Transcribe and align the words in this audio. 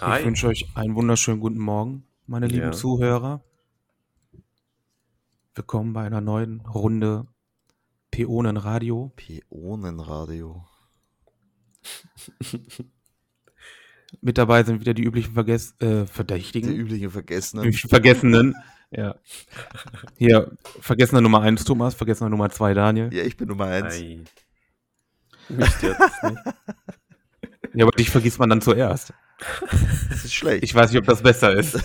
Hi. 0.00 0.20
Ich 0.20 0.26
wünsche 0.26 0.48
euch 0.48 0.66
einen 0.74 0.94
wunderschönen 0.94 1.40
guten 1.40 1.58
Morgen, 1.58 2.04
meine 2.26 2.46
lieben 2.46 2.66
Ja. 2.66 2.72
Zuhörer. 2.72 3.42
Willkommen 5.54 5.92
bei 5.92 6.04
einer 6.04 6.20
neuen 6.20 6.60
Runde 6.62 7.26
Peonenradio. 8.10 9.12
Pionenradio. 9.16 10.64
Mit 14.20 14.38
dabei 14.38 14.62
sind 14.62 14.80
wieder 14.80 14.94
die 14.94 15.02
üblichen 15.04 15.34
Vergess 15.34 15.74
äh, 15.80 16.02
Die 16.02 16.06
Verdächtigen, 16.06 16.74
üblichen 16.74 17.10
Vergessenen. 17.10 17.64
üblichen 17.66 17.90
Vergessenen. 17.90 18.54
Ja. 18.90 19.16
Hier, 20.18 20.56
Vergessener 20.78 21.20
Nummer 21.20 21.40
1 21.40 21.64
Thomas, 21.64 21.94
Vergessener 21.96 22.30
Nummer 22.30 22.48
2 22.50 22.74
Daniel. 22.74 23.12
Ja, 23.12 23.24
ich 23.24 23.36
bin 23.36 23.48
Nummer 23.48 23.64
eins. 23.64 23.94
Hi. 23.96 24.22
Mich 25.48 25.68
stört 25.70 25.98
das 25.98 26.22
nicht. 26.22 26.40
Ja, 27.74 27.84
aber 27.86 27.90
dich 27.96 28.08
vergisst 28.08 28.38
man 28.38 28.50
dann 28.50 28.60
zuerst. 28.60 29.12
Das 29.38 30.24
ist 30.24 30.34
schlecht. 30.34 30.62
Ich 30.64 30.74
weiß 30.74 30.90
nicht, 30.90 30.98
ob 31.00 31.06
das 31.06 31.22
besser 31.22 31.52
ist. 31.54 31.78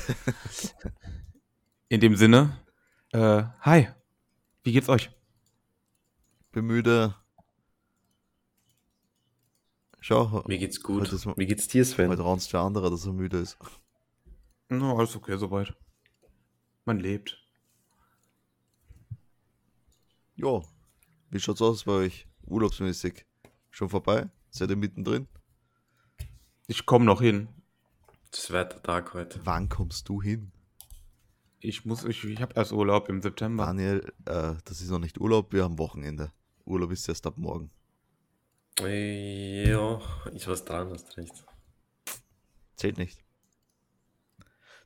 In 1.88 2.00
dem 2.00 2.16
Sinne, 2.16 2.58
äh, 3.12 3.44
hi, 3.62 3.88
wie 4.64 4.72
geht's 4.72 4.90
euch? 4.90 5.10
bin 6.52 6.66
müde. 6.66 7.16
Schau, 10.02 10.44
Mir 10.48 10.58
geht's 10.58 10.78
Heute 10.78 10.84
gut. 11.10 11.14
ist- 11.14 11.28
Wie 11.38 11.46
geht's 11.46 11.68
dir, 11.68 11.86
Sven? 11.86 12.10
heute 12.10 12.22
raunst 12.24 12.52
der 12.54 12.62
andere, 12.62 12.90
dass 12.90 13.06
er 13.06 13.14
müde 13.14 13.38
ist. 13.40 13.58
No, 14.70 14.98
alles 14.98 15.16
okay 15.16 15.38
soweit. 15.38 15.76
Man 16.86 17.00
lebt. 17.00 17.38
Ja, 20.36 20.62
wie 21.30 21.40
schaut's 21.40 21.62
aus 21.62 21.84
bei 21.84 21.92
euch? 21.94 22.28
Urlaubsmäßig. 22.48 23.26
Schon 23.70 23.90
vorbei? 23.90 24.30
Seid 24.50 24.70
ihr 24.70 24.76
mittendrin? 24.78 25.28
Ich 26.70 26.86
komme 26.86 27.04
noch 27.04 27.20
hin. 27.20 27.48
Zweiter 28.30 28.84
Tag 28.84 29.16
heute. 29.16 29.40
Wann 29.44 29.70
kommst 29.70 30.08
du 30.08 30.22
hin? 30.22 30.52
Ich 31.60 31.84
muss, 31.84 32.04
ich, 32.04 32.24
ich 32.24 32.42
habe 32.42 32.54
erst 32.56 32.72
Urlaub 32.72 33.10
im 33.10 33.24
September. 33.24 33.66
Daniel, 33.66 34.14
äh, 34.26 34.54
das 34.66 34.80
ist 34.80 34.92
noch 34.92 35.00
nicht 35.00 35.20
Urlaub, 35.20 35.52
wir 35.52 35.64
haben 35.64 35.80
Wochenende. 35.80 36.32
Urlaub 36.66 36.92
ist 36.92 37.10
erst 37.10 37.26
ab 37.26 37.40
morgen. 37.40 37.72
Ja, 38.78 40.00
ist 40.32 40.48
was 40.48 40.64
dran, 40.64 40.92
hast 40.92 41.18
recht. 41.18 41.44
Zählt 42.76 43.00
nicht. 43.00 43.26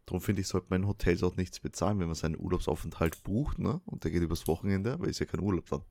Darum 0.06 0.22
finde 0.22 0.40
ich, 0.40 0.48
sollte 0.48 0.68
man 0.70 0.84
in 0.84 0.88
Hotels 0.88 1.22
auch 1.22 1.36
nichts 1.36 1.60
bezahlen, 1.60 2.00
wenn 2.00 2.08
man 2.08 2.16
seinen 2.16 2.40
Urlaubsaufenthalt 2.40 3.24
bucht, 3.24 3.60
ne? 3.60 3.82
Und 3.86 4.06
der 4.06 4.12
geht 4.12 4.24
übers 4.24 4.48
Wochenende, 4.48 4.98
weil 5.02 5.10
ist 5.10 5.20
ja 5.20 5.26
kein 5.26 5.42
Urlaub 5.42 5.66
dann. 5.70 5.84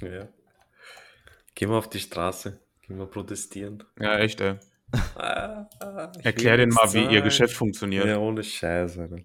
Ja. 0.00 0.26
Gehen 1.54 1.68
wir 1.68 1.76
auf 1.76 1.90
die 1.90 2.00
Straße. 2.00 2.58
Gehen 2.80 2.96
wir 2.96 3.06
protestieren. 3.06 3.84
Ja, 3.98 4.18
echt, 4.18 4.40
ey. 4.40 4.58
Ah, 4.92 6.10
ich 6.18 6.24
Erklär 6.24 6.56
denen 6.56 6.72
mal, 6.72 6.92
wie 6.92 7.04
ihr. 7.06 7.22
Geschäft 7.22 7.54
funktioniert. 7.54 8.06
Ja, 8.06 8.18
ohne 8.18 8.42
Scheiß, 8.42 8.98
Alter. 8.98 9.18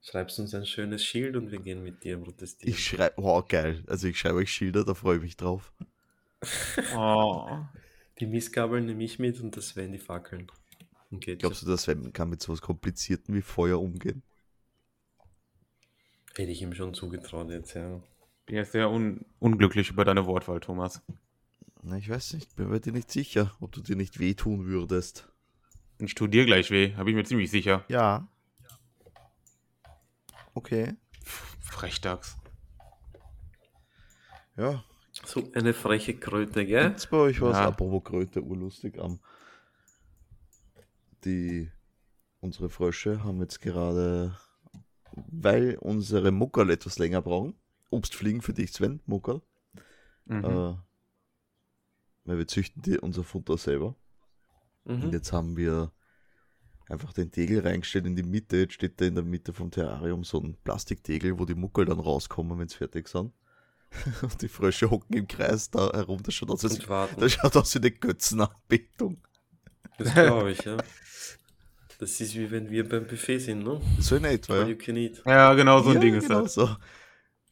Schreibst 0.00 0.38
uns 0.38 0.54
ein 0.54 0.66
schönes 0.66 1.04
Schild 1.04 1.36
und 1.36 1.50
wir 1.50 1.60
gehen 1.60 1.82
mit 1.82 2.04
dir 2.04 2.18
protestieren. 2.18 2.74
Ich 2.74 2.84
schreibe, 2.84 3.14
oh 3.16 3.42
geil. 3.48 3.82
Also 3.86 4.06
ich 4.06 4.18
schreibe 4.18 4.36
euch 4.36 4.52
Schilder, 4.52 4.84
da 4.84 4.94
freue 4.94 5.16
ich 5.16 5.22
mich 5.22 5.36
drauf. 5.36 5.72
Oh. 6.94 7.48
Die 8.20 8.26
Missgabeln 8.26 8.84
nehme 8.84 9.02
ich 9.02 9.18
mit 9.18 9.40
und 9.40 9.56
das 9.56 9.68
Sven 9.68 9.92
die 9.92 9.98
Fackeln. 9.98 10.46
Geht 11.10 11.40
Glaubst 11.40 11.62
du, 11.62 11.66
dass 11.66 11.82
Sven 11.84 12.12
kann 12.12 12.28
mit 12.28 12.42
sowas 12.42 12.60
Komplizierten 12.60 13.34
wie 13.34 13.40
Feuer 13.40 13.80
umgehen? 13.80 14.22
Hätte 16.36 16.50
ich 16.50 16.60
ihm 16.60 16.74
schon 16.74 16.92
zugetraut 16.92 17.50
jetzt, 17.50 17.74
ja. 17.74 18.02
Bin 18.46 18.56
jetzt 18.56 18.72
sehr 18.72 18.90
un 18.90 19.24
unglücklich 19.38 19.88
über 19.88 20.04
deine 20.04 20.26
Wortwahl, 20.26 20.60
Thomas. 20.60 21.02
Na, 21.86 21.98
ich 21.98 22.08
weiß 22.08 22.32
nicht, 22.34 22.56
bin 22.56 22.70
mir 22.70 22.80
dir 22.80 22.92
nicht 22.92 23.10
sicher, 23.10 23.54
ob 23.60 23.72
du 23.72 23.82
dir 23.82 23.94
nicht 23.94 24.18
wehtun 24.18 24.64
würdest. 24.64 25.28
Ich 25.98 26.14
tu 26.14 26.26
dir 26.26 26.46
gleich 26.46 26.70
weh, 26.70 26.94
habe 26.96 27.10
ich 27.10 27.16
mir 27.16 27.24
ziemlich 27.24 27.50
sicher. 27.50 27.84
Ja. 27.88 28.26
Okay. 30.54 30.94
Frechdachs. 31.60 32.36
Ja. 34.56 34.82
So 35.12 35.46
eine 35.54 35.74
freche 35.74 36.14
Kröte, 36.18 36.64
gell? 36.64 36.88
Gibt's 36.88 37.06
bei 37.06 37.18
euch 37.18 37.40
was? 37.40 37.56
Ja. 37.56 37.68
Apropos 37.68 38.02
Kröte, 38.04 38.42
urlustig. 38.42 38.98
am 38.98 39.20
die, 41.24 41.70
unsere 42.40 42.68
Frösche 42.68 43.24
haben 43.24 43.40
jetzt 43.40 43.60
gerade, 43.60 44.36
weil 45.12 45.76
unsere 45.80 46.32
Muckerl 46.32 46.70
etwas 46.70 46.98
länger 46.98 47.22
brauchen, 47.22 47.54
Obstfliegen 47.90 48.42
für 48.42 48.52
dich, 48.52 48.72
Sven, 48.72 49.00
Muckerl, 49.06 49.40
Mhm. 50.26 50.44
äh, 50.44 50.74
weil 52.24 52.38
wir 52.38 52.46
züchten 52.46 52.82
die, 52.82 52.98
unser 52.98 53.24
Futter 53.24 53.56
selber. 53.58 53.96
Und 54.84 55.04
Mhm. 55.06 55.12
jetzt 55.12 55.32
haben 55.32 55.56
wir 55.56 55.92
einfach 56.88 57.12
den 57.12 57.30
Tegel 57.30 57.60
reingestellt 57.60 58.06
in 58.06 58.16
die 58.16 58.22
Mitte. 58.22 58.58
Jetzt 58.58 58.74
steht 58.74 59.00
da 59.00 59.04
in 59.06 59.14
der 59.14 59.24
Mitte 59.24 59.52
vom 59.52 59.70
Terrarium 59.70 60.24
so 60.24 60.38
ein 60.40 60.56
Plastiktegel, 60.64 61.38
wo 61.38 61.44
die 61.46 61.54
Muckel 61.54 61.86
dann 61.86 62.00
rauskommen, 62.00 62.58
wenn 62.58 62.68
sie 62.68 62.76
fertig 62.76 63.08
sind. 63.08 63.32
Und 64.22 64.42
die 64.42 64.48
Frösche 64.48 64.90
hocken 64.90 65.16
im 65.16 65.28
Kreis 65.28 65.70
da 65.70 65.90
herum. 65.92 66.22
Das 66.22 66.34
schaut 66.34 66.50
aus, 66.50 66.64
als, 66.64 66.78
Und 66.80 66.88
warten. 66.88 67.20
das 67.20 67.32
schaut 67.32 67.56
aus 67.56 67.74
wie 67.74 67.78
eine 67.78 67.90
Götzenanbetung. 67.92 69.22
Das 69.98 70.12
glaube 70.12 70.50
ich, 70.50 70.62
ja. 70.64 70.76
Das 71.98 72.20
ist 72.20 72.34
wie 72.34 72.50
wenn 72.50 72.68
wir 72.70 72.88
beim 72.88 73.06
Buffet 73.06 73.38
sind, 73.38 73.62
ne? 73.62 73.80
So 74.00 74.16
in 74.16 74.24
etwa. 74.24 74.66
Ja. 74.66 74.74
Ja, 75.26 75.54
genau 75.54 75.80
so 75.80 75.90
ein 75.90 75.94
ja, 75.94 76.00
Ding 76.00 76.14
ist 76.16 76.26
genau 76.26 76.42
das. 76.42 76.54
so. 76.54 76.76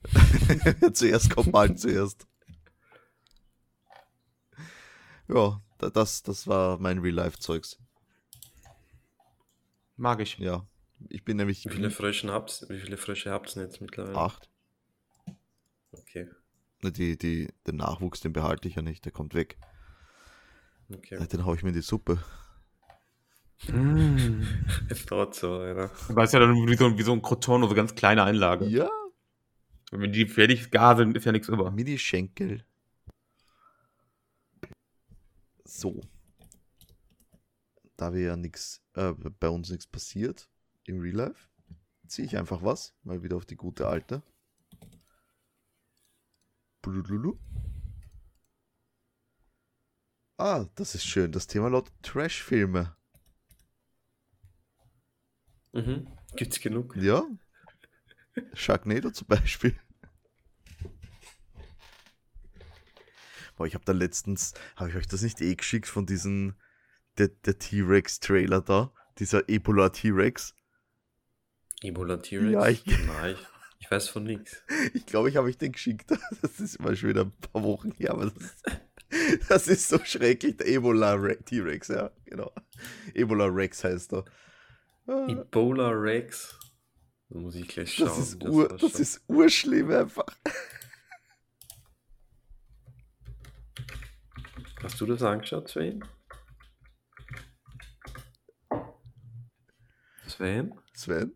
zuerst 0.92 1.30
kommt 1.30 1.52
mal 1.52 1.74
zuerst. 1.76 2.26
Ja, 5.28 5.60
da- 5.78 5.90
das, 5.90 6.22
das 6.22 6.46
war 6.46 6.78
mein 6.78 6.98
Real-Life-Zeugs. 6.98 7.78
Mag 9.96 10.20
ich. 10.20 10.38
Ja, 10.38 10.66
ich 11.08 11.24
bin 11.24 11.36
nämlich 11.36 11.64
Wie 11.64 11.70
viele 11.70 11.90
Frösche 11.90 12.32
habt's? 12.32 12.66
Wie 12.68 12.78
viele 12.78 12.96
Frösche 12.96 13.30
habt's 13.30 13.54
denn 13.54 13.64
jetzt 13.64 13.80
mittlerweile? 13.80 14.16
acht. 14.16 14.48
Okay. 15.92 16.28
Die, 16.82 17.16
die, 17.16 17.48
den 17.66 17.76
Nachwuchs, 17.76 18.20
den 18.20 18.32
behalte 18.32 18.66
ich 18.66 18.74
ja 18.74 18.82
nicht, 18.82 19.04
der 19.04 19.12
kommt 19.12 19.34
weg. 19.34 19.56
Okay. 20.92 21.24
Den 21.28 21.44
hau 21.44 21.54
ich 21.54 21.62
mir 21.62 21.68
in 21.68 21.74
die 21.76 21.82
Suppe. 21.82 22.18
Mm. 23.68 24.42
Es 24.88 25.06
dauert 25.06 25.34
so, 25.36 25.54
Alter. 25.58 25.90
Aber 26.08 26.24
ist 26.24 26.32
ja 26.32 26.40
dann 26.40 26.54
wie 26.66 26.76
so, 26.76 26.98
wie 26.98 27.02
so 27.02 27.12
ein 27.12 27.22
Croton, 27.22 27.60
nur 27.60 27.68
so 27.68 27.74
ganz 27.76 27.94
kleine 27.94 28.24
Einlage. 28.24 28.66
Ja, 28.66 28.90
Wenn 29.92 30.12
die 30.12 30.26
fertig 30.26 30.70
gar 30.72 30.96
sind, 30.96 31.16
ist 31.16 31.24
ja 31.24 31.32
nichts 31.32 31.48
über. 31.48 31.70
Mini-Schenkel. 31.70 32.64
So. 35.64 36.00
Da 37.96 38.12
wir 38.12 38.20
ja 38.20 38.36
nichts, 38.36 38.82
äh, 38.94 39.12
bei 39.12 39.48
uns 39.48 39.70
nichts 39.70 39.86
passiert 39.86 40.50
im 40.84 41.00
Real 41.00 41.16
Life, 41.16 41.48
ziehe 42.06 42.26
ich 42.26 42.36
einfach 42.36 42.62
was, 42.62 42.94
mal 43.02 43.22
wieder 43.22 43.36
auf 43.36 43.46
die 43.46 43.56
gute 43.56 43.86
alte. 43.86 44.22
Blululu. 46.82 47.38
Ah, 50.36 50.66
das 50.74 50.96
ist 50.96 51.04
schön. 51.06 51.30
Das 51.30 51.46
Thema 51.46 51.68
lautet 51.68 51.94
Trash-Filme. 52.02 52.96
Mhm. 55.72 56.08
Gibt's 56.34 56.60
genug? 56.60 56.96
Ja. 56.96 57.24
Sharknado 58.54 59.10
zum 59.10 59.28
Beispiel. 59.28 59.78
Boah, 63.56 63.66
ich 63.66 63.74
habe 63.74 63.84
da 63.84 63.92
letztens, 63.92 64.54
habe 64.76 64.90
ich 64.90 64.96
euch 64.96 65.06
das 65.06 65.22
nicht 65.22 65.40
eh 65.40 65.54
geschickt 65.54 65.86
von 65.86 66.06
diesem, 66.06 66.54
der, 67.18 67.28
der 67.28 67.58
T-Rex-Trailer 67.58 68.60
da? 68.62 68.92
Dieser 69.18 69.48
Ebola 69.48 69.90
T-Rex. 69.90 70.54
Ebola 71.82 72.16
T-Rex? 72.18 72.52
Ja, 72.52 72.68
ich- 72.68 72.84
Nein, 73.06 73.34
ich, 73.34 73.46
ich 73.80 73.90
weiß 73.90 74.08
von 74.08 74.24
nichts. 74.24 74.62
Ich 74.94 75.06
glaube, 75.06 75.28
ich 75.28 75.36
habe 75.36 75.48
euch 75.48 75.58
den 75.58 75.72
geschickt. 75.72 76.10
Das 76.42 76.60
ist 76.60 76.80
mal 76.80 76.96
schon 76.96 77.10
wieder 77.10 77.22
ein 77.22 77.32
paar 77.52 77.62
Wochen 77.62 77.92
her, 77.92 78.12
aber 78.12 78.30
das, 78.30 78.62
das 79.48 79.68
ist 79.68 79.88
so 79.88 79.98
schrecklich. 80.04 80.56
Der 80.56 80.68
Ebola 80.68 81.12
Re- 81.14 81.42
T-Rex, 81.42 81.88
ja, 81.88 82.10
genau. 82.24 82.52
Ebola 83.14 83.46
Rex 83.46 83.84
heißt 83.84 84.12
er. 84.14 84.24
Ah, 85.06 85.26
Ebola 85.28 85.90
Rex? 85.90 86.58
Da 87.28 87.38
muss 87.38 87.54
ich 87.54 87.66
gleich 87.68 87.94
schauen. 87.94 88.06
Das 88.08 88.18
ist, 88.18 88.42
ur, 88.44 88.68
das 88.68 88.82
ausschaut. 88.82 89.00
ist 89.00 89.22
urschlimm 89.28 89.90
einfach. 89.90 90.26
Hast 94.82 95.00
du 95.00 95.06
das 95.06 95.22
angeschaut, 95.22 95.68
Sven? 95.68 96.04
Sven? 100.26 100.72
Sven, 100.94 101.32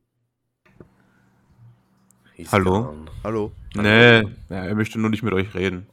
Ist 2.37 2.53
Hallo? 2.53 2.85
gone. 2.85 3.11
hallo. 3.25 3.53
Nee, 3.75 4.21
ja, 4.49 4.65
er 4.67 4.75
möchte 4.75 4.99
nur 4.99 5.11
nicht 5.11 5.23
mit 5.23 5.33
euch 5.33 5.55
reden. 5.55 5.87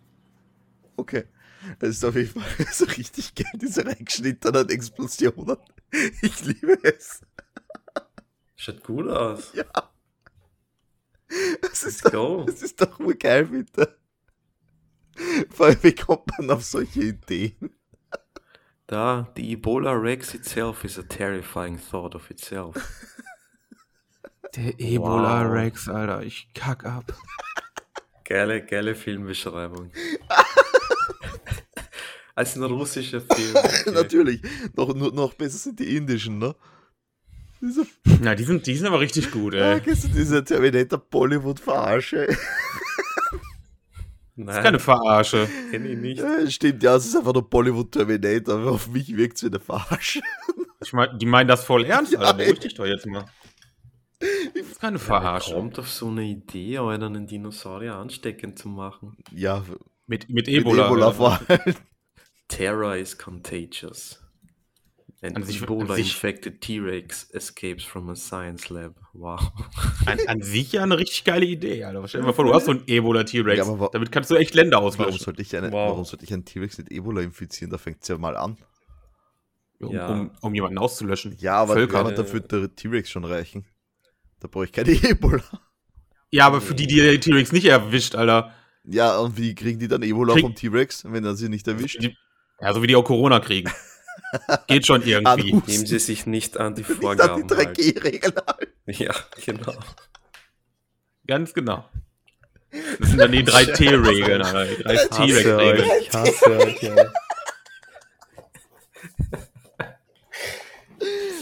Okay. 0.98 1.26
Es 1.80 1.90
ist 1.90 2.04
auf 2.06 2.16
jeden 2.16 2.42
Fall 2.42 2.66
so 2.74 2.86
richtig 2.86 3.36
geil, 3.36 3.52
diese 3.56 3.86
reingeschnittenen 3.86 4.70
Explosionen. 4.70 5.58
Ich 6.22 6.44
liebe 6.44 6.78
es. 6.84 7.22
Schaut 8.56 8.84
gut 8.84 9.08
aus. 9.08 9.54
Ja. 9.54 9.66
Das 11.62 11.84
ist 11.84 11.84
Let's 11.84 12.02
doch, 12.04 12.12
go. 12.12 12.44
das 12.46 12.62
ist 12.62 12.82
doch 12.82 13.00
nur 13.00 13.14
geil, 13.16 13.46
bitte. 13.46 13.98
Vor 15.50 15.68
allem, 15.68 15.78
wie 15.84 15.96
kommt 15.96 16.28
man 16.38 16.50
auf 16.52 16.64
solche 16.64 17.02
Ideen? 17.04 17.72
Da, 18.88 19.32
the 19.36 19.52
Ebola 19.56 19.94
Rex 19.94 20.34
itself 20.34 20.84
is 20.84 20.98
a 21.00 21.04
terrifying 21.04 21.80
thought 21.80 22.16
of 22.16 22.30
itself. 22.30 22.76
Der 24.56 24.80
Ebola 24.80 25.46
Wow. 25.46 25.52
Rex, 25.54 25.88
Alter, 25.90 26.22
ich 26.24 26.48
kack 26.54 26.86
ab. 26.86 27.06
Geile, 28.26 28.64
geile 28.66 28.96
Filmbeschreibung. 28.96 29.92
Als 32.36 32.56
ein 32.56 32.64
russischer 32.64 33.22
Film. 33.22 33.56
okay. 33.56 33.92
Natürlich. 33.92 34.42
Noch, 34.76 34.94
noch 34.96 35.34
besser 35.34 35.58
sind 35.58 35.80
die 35.80 35.96
indischen, 35.98 36.40
ne? 36.40 36.56
Diese, 37.62 37.86
Na, 38.22 38.34
die 38.36 38.44
sind, 38.44 38.66
die 38.66 38.76
sind 38.76 38.88
aber 38.88 39.00
richtig 39.00 39.32
gut, 39.32 39.56
ah, 39.56 39.74
ey. 39.74 39.82
kennst 39.82 40.06
du 40.06 40.08
diese 40.10 40.44
Terminator 40.44 41.00
Bollywood-Verarsche? 41.00 42.36
Nein, 44.36 44.48
Das 44.48 44.58
ist 44.58 44.64
keine 44.64 44.80
Verarsche. 44.80 45.48
kenn 45.72 45.86
ich 45.86 45.98
nicht. 45.98 46.20
Ja, 46.20 46.50
stimmt, 46.50 46.82
ja, 46.84 46.96
es 46.96 47.06
ist 47.06 47.16
einfach 47.16 47.34
nur 47.34 47.48
Bollywood 47.50 47.92
Terminator, 47.92 48.56
aber 48.56 48.72
auf 48.72 48.88
mich 48.90 49.16
wirkt 49.16 49.38
es 49.38 49.44
wie 49.44 49.48
eine 49.48 49.60
Verarsche. 49.60 50.22
Ich 50.84 50.92
mein, 50.94 51.18
die 51.20 51.26
meinen 51.26 51.48
das 51.48 51.64
voll 51.64 51.86
ernst, 51.86 52.14
Ja, 52.14 52.20
Alter. 52.20 52.34
Beruhig 52.34 52.60
dich 52.60 52.74
doch 52.74 52.86
jetzt 52.86 53.06
mal. 53.06 53.26
Das 54.20 54.30
ist 54.68 54.80
keine 54.80 55.00
Verarsche. 55.00 55.54
kommt 55.54 55.78
auf 55.80 55.90
so 55.90 56.08
eine 56.08 56.24
Idee, 56.24 56.78
Alter, 56.78 57.08
einen 57.08 57.28
Dinosaurier 57.28 57.96
ansteckend 57.96 58.58
zu 58.58 58.70
machen? 58.70 59.18
Ja, 59.32 59.64
Mit, 60.08 60.30
mit 60.30 60.48
mit 60.48 60.48
Ebola. 60.48 60.88
Ebola 60.88 61.06
Alter. 61.08 61.18
vor 61.18 61.40
allem. 61.50 61.76
Terror 62.48 62.96
is 62.96 63.18
contagious. 63.18 64.23
An 65.24 65.38
An 65.38 65.44
sich- 65.44 65.58
an 65.58 65.64
Ebola-infected 65.64 66.60
T-Rex 66.60 67.30
escapes 67.32 67.84
from 67.86 68.10
a 68.10 68.16
science 68.16 68.70
lab. 68.70 68.94
Wow. 69.14 69.40
An, 70.06 70.20
an 70.28 70.42
sich 70.42 70.74
ja 70.74 70.84
eine 70.84 70.98
richtig 70.98 71.24
geile 71.24 71.46
Idee, 71.46 71.84
Alter. 71.86 72.06
Stell 72.10 72.22
dir 72.22 72.28
mal 72.28 72.34
vor, 72.34 72.44
du 72.46 72.54
hast 72.54 72.66
so 72.66 72.72
einen 72.72 72.84
Ebola 72.88 73.24
T-Rex. 73.24 73.66
Ja, 73.66 73.90
Damit 73.94 74.12
kannst 74.12 74.30
du 74.32 74.36
echt 74.36 74.54
Länder 74.54 74.78
Warum 74.78 74.90
auslöschen. 74.90 75.20
sollte 75.20 75.42
ich, 75.42 75.56
eine, 75.56 75.68
Wow. 75.72 75.92
warum 75.92 76.04
sollte 76.06 76.26
ich 76.26 76.34
einen 76.34 76.44
T-Rex 76.44 76.78
mit 76.78 76.92
Ebola 76.92 77.22
infizieren? 77.22 77.72
Da 77.72 77.78
fängt 77.78 78.02
es 78.02 78.08
ja 78.10 78.18
mal 78.18 78.36
an. 78.36 78.58
Um, 79.80 79.92
Ja. 79.94 80.08
um, 80.10 80.32
um 80.42 80.54
jemanden 80.56 80.78
auszulöschen. 80.78 81.36
Ja, 81.40 81.56
aber, 81.56 81.74
Völker. 81.76 82.00
aber 82.00 82.12
dafür 82.12 82.42
der 82.42 82.76
T-Rex 82.76 83.10
schon 83.10 83.24
reichen. 83.26 83.66
Da 84.42 84.48
brauche 84.50 84.66
ich 84.66 84.72
keine 84.74 84.90
Ebola. 85.10 85.42
Ja, 86.32 86.48
aber 86.48 86.60
für 86.60 86.76
die, 86.76 86.88
die 86.88 86.98
der 86.98 87.18
T-Rex 87.20 87.52
nicht 87.54 87.66
erwischt, 87.66 88.16
Alter. 88.16 88.54
Ja, 88.84 89.18
und 89.20 89.38
wie 89.38 89.56
kriegen 89.56 89.80
die 89.80 89.88
dann 89.88 90.04
Ebola 90.04 90.34
Krieg- 90.34 90.42
vom 90.44 90.56
T-Rex, 90.56 91.06
wenn 91.10 91.24
er 91.24 91.36
sie 91.36 91.48
nicht 91.48 91.66
erwischt? 91.68 92.02
Die, 92.04 92.18
ja, 92.60 92.74
so 92.74 92.82
wie 92.82 92.88
die 92.88 92.96
auch 92.98 93.06
Corona 93.06 93.40
kriegen. 93.40 93.72
Geht 94.68 94.86
schon 94.88 95.02
irgendwie. 95.04 95.54
Nehmen 95.54 95.86
Sie 95.86 96.00
sich 96.00 96.26
nicht 96.26 96.58
an 96.58 96.76
die 96.76 96.82
Nicht 96.82 96.90
an 96.92 96.96
die 96.98 97.02
Vorgaben. 97.02 97.50
halten. 97.50 97.54
3G-Regeln 97.82 98.34
halten. 98.48 98.72
Ja, 98.88 99.14
genau. 99.46 99.74
Ganz 101.28 101.54
genau. 101.54 101.86
Das 103.00 103.10
sind 103.10 103.20
dann 103.20 103.32
die 103.32 103.44
drei 103.44 103.66
T-Regeln, 103.66 104.42
Alter. 104.42 104.66
Die 104.76 104.84
drei 104.84 104.96
Hasse 104.98 105.10
T-Rex-Regeln. 105.10 105.90
euch, 105.92 106.02
ich 106.02 106.12
hasse 106.14 106.58
euch, 106.60 106.82
ja. 106.84 107.12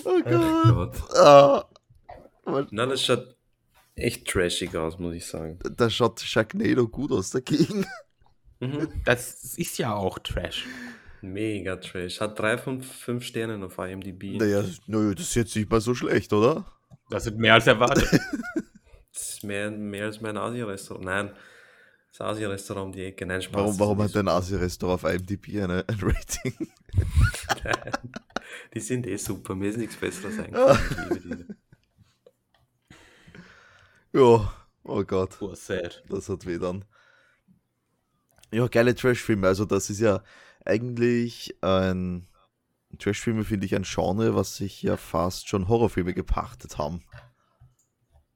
Oh 0.04 0.20
Ach 0.26 0.32
Gott. 0.74 0.94
Gott. 0.94 1.16
Ah. 1.18 1.66
Nein, 2.72 2.90
das 2.90 3.04
schaut 3.06 3.36
echt 3.96 4.28
trashig 4.28 4.76
aus, 4.76 4.98
muss 5.00 5.14
ich 5.16 5.26
sagen. 5.26 5.60
Da 5.78 5.90
schaut 5.90 6.20
Sharknado 6.20 6.88
gut 6.88 7.12
aus 7.12 7.30
dagegen. 7.32 7.86
Mhm. 8.60 8.90
Das 9.06 9.56
ist 9.58 9.78
ja 9.78 9.94
auch 9.96 10.20
Trash. 10.20 10.66
Mega 11.22 11.76
trash. 11.78 12.20
Hat 12.20 12.38
drei 12.40 12.58
von 12.58 12.82
fünf 12.82 13.24
Sternen 13.24 13.64
auf 13.64 13.78
IMDb. 13.78 14.38
Naja, 14.40 14.64
nö, 14.88 15.14
das 15.14 15.26
ist 15.28 15.36
jetzt 15.36 15.56
nicht 15.56 15.70
mal 15.70 15.82
so 15.82 15.94
schlecht, 15.94 16.34
oder? 16.34 16.66
Das 17.10 17.26
sind 17.26 17.38
mehr 17.38 17.54
als 17.56 17.68
erwartet. 17.68 18.10
Das 19.14 19.34
ist 19.34 19.44
mehr, 19.44 19.70
mehr 19.70 20.06
als 20.06 20.22
mein 20.22 20.38
Asia-Restaurant. 20.38 21.04
Nein, 21.06 21.32
das 22.12 22.22
Asia-Restaurant 22.22 22.86
um 22.88 22.92
die 22.94 23.04
Ecke. 23.04 23.26
Nein, 23.26 23.42
Spaß. 23.42 23.54
Warum, 23.56 23.80
warum 23.80 24.02
hat 24.02 24.16
dein 24.16 24.30
Asi-Restaurant 24.30 25.04
auf 25.04 25.14
IMDb 25.14 25.62
eine, 25.62 25.84
ein 25.86 26.00
Rating? 26.02 26.72
Nein, 27.64 27.92
Die 28.74 28.80
sind 28.80 29.06
eh 29.06 29.18
super. 29.18 29.54
Mir 29.54 29.70
ist 29.70 29.78
nichts 29.78 29.98
Besseres 29.98 30.40
eingefallen. 30.40 31.58
Ja, 34.14 34.54
oh 34.84 35.04
Gott, 35.04 35.38
Poor 35.38 35.56
sad. 35.56 36.04
das 36.10 36.30
hat 36.30 36.46
weh 36.46 36.58
dann. 36.58 36.86
Ja, 38.52 38.68
geile 38.68 38.96
Trash-Filme. 38.96 39.48
Also, 39.48 39.66
das 39.66 39.90
ist 39.90 40.00
ja 40.00 40.24
eigentlich 40.66 41.56
ein. 41.62 42.28
Trash-Filme 43.00 43.46
finde 43.46 43.66
ich 43.66 43.74
ein 43.76 43.84
Genre, 43.84 44.36
was 44.36 44.58
sich 44.58 44.82
ja 44.82 44.98
fast 44.98 45.48
schon 45.48 45.70
Horrorfilme 45.70 46.14
gepachtet 46.14 46.78
haben. 46.78 47.02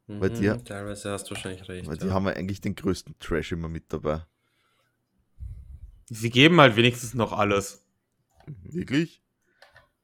Bei 0.07 0.29
Mhm, 0.29 0.33
dir- 0.33 0.63
Teilweise 0.63 1.11
hast 1.11 1.25
du 1.25 1.35
wahrscheinlich 1.35 1.67
recht. 1.67 1.87
Weil 1.87 1.97
die 1.97 2.07
ja. 2.07 2.13
haben 2.13 2.25
ja 2.25 2.33
eigentlich 2.33 2.61
den 2.61 2.75
größten 2.75 3.19
Trash 3.19 3.51
immer 3.51 3.67
mit 3.67 3.91
dabei. 3.91 4.25
Sie 6.07 6.29
geben 6.29 6.61
halt 6.61 6.75
wenigstens 6.75 7.13
noch 7.15 7.33
alles. 7.33 7.83
Wirklich? 8.63 9.21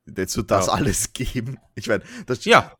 Hättest 0.06 0.35
du 0.35 0.41
das 0.41 0.68
Ja. 0.68 0.73
alles 0.73 1.13
geben? 1.13 1.59
Ich 1.75 1.88
meine, 1.88 2.03
das, 2.25 2.44
Ja, 2.45 2.75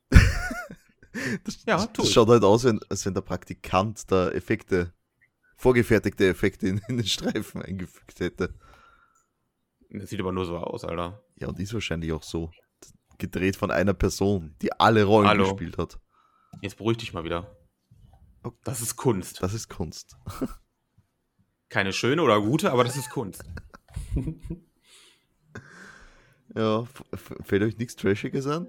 das, 1.44 1.64
Ja, 1.66 1.86
das, 1.86 2.12
schaut 2.12 2.30
halt 2.30 2.44
aus, 2.44 2.64
wenn, 2.64 2.80
als 2.90 3.06
wenn 3.06 3.14
der 3.14 3.22
Praktikant 3.22 4.12
da 4.12 4.30
Effekte, 4.30 4.92
vorgefertigte 5.56 6.28
Effekte 6.28 6.68
in, 6.68 6.82
in 6.88 6.98
den 6.98 7.06
Streifen 7.06 7.62
eingefügt 7.62 8.20
hätte. 8.20 8.54
Das 9.92 10.10
sieht 10.10 10.20
aber 10.20 10.32
nur 10.32 10.46
so 10.46 10.58
aus, 10.58 10.84
Alter. 10.86 11.24
Ja, 11.36 11.48
und 11.48 11.60
ist 11.60 11.74
wahrscheinlich 11.74 12.12
auch 12.14 12.24
so. 12.24 12.52
Gedreht 13.18 13.56
von 13.56 13.70
einer 13.72 13.94
Person, 13.94 14.56
die 14.62 14.72
alle 14.74 15.04
Rollen 15.04 15.28
Hallo. 15.28 15.44
gespielt 15.44 15.78
hat. 15.78 16.00
Jetzt 16.62 16.78
beruhig 16.78 16.98
dich 16.98 17.14
mal 17.14 17.24
wieder. 17.24 17.56
Das 18.64 18.82
ist 18.82 18.96
Kunst. 18.96 19.44
Das 19.44 19.54
ist 19.54 19.68
Kunst. 19.70 20.16
Keine 21.70 21.94
schöne 21.94 22.24
oder 22.24 22.42
gute, 22.42 22.72
aber 22.72 22.84
das 22.84 22.98
ist 22.98 23.10
Kunst. 23.12 23.44
Ja, 26.56 26.86
fällt 27.44 27.64
euch 27.64 27.78
nichts 27.78 27.96
Trashiges 27.96 28.46
an? 28.48 28.68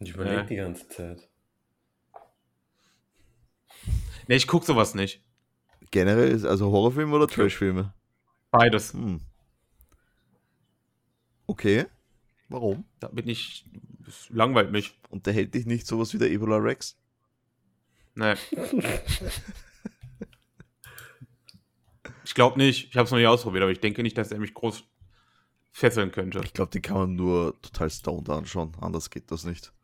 Ich 0.00 0.10
überlege 0.14 0.36
Ja. 0.36 0.42
die 0.42 0.56
ganze 0.56 0.88
Zeit. 0.88 1.28
Ne, 4.28 4.34
ich 4.34 4.46
guck 4.46 4.64
sowas 4.64 4.94
nicht. 4.94 5.22
Generell, 5.90 6.30
ist 6.30 6.44
also 6.44 6.70
Horrorfilme 6.70 7.14
oder 7.14 7.26
Trashfilme? 7.28 7.94
Beides. 8.50 8.92
Hm. 8.92 9.20
Okay. 11.52 11.84
Warum? 12.48 12.86
Da 12.98 13.08
bin 13.08 13.28
ich. 13.28 13.66
Das 13.98 14.30
langweilt 14.30 14.72
mich. 14.72 14.98
Unterhält 15.10 15.54
dich 15.54 15.66
nicht 15.66 15.86
sowas 15.86 16.14
wie 16.14 16.18
der 16.18 16.30
Ebola 16.30 16.56
Rex? 16.56 16.96
Ne. 18.14 18.38
ich 22.24 22.34
glaube 22.34 22.56
nicht. 22.56 22.88
Ich 22.88 22.96
habe 22.96 23.04
es 23.04 23.10
noch 23.10 23.18
nie 23.18 23.26
ausprobiert, 23.26 23.64
aber 23.64 23.70
ich 23.70 23.80
denke 23.80 24.02
nicht, 24.02 24.16
dass 24.16 24.32
er 24.32 24.38
mich 24.38 24.54
groß 24.54 24.82
fesseln 25.72 26.10
könnte. 26.10 26.40
Ich 26.42 26.54
glaube, 26.54 26.70
die 26.70 26.80
kann 26.80 26.96
man 26.96 27.16
nur 27.16 27.60
total 27.60 27.90
stoned 27.90 28.30
anschauen. 28.30 28.74
Anders 28.80 29.10
geht 29.10 29.30
das 29.30 29.44
nicht. 29.44 29.74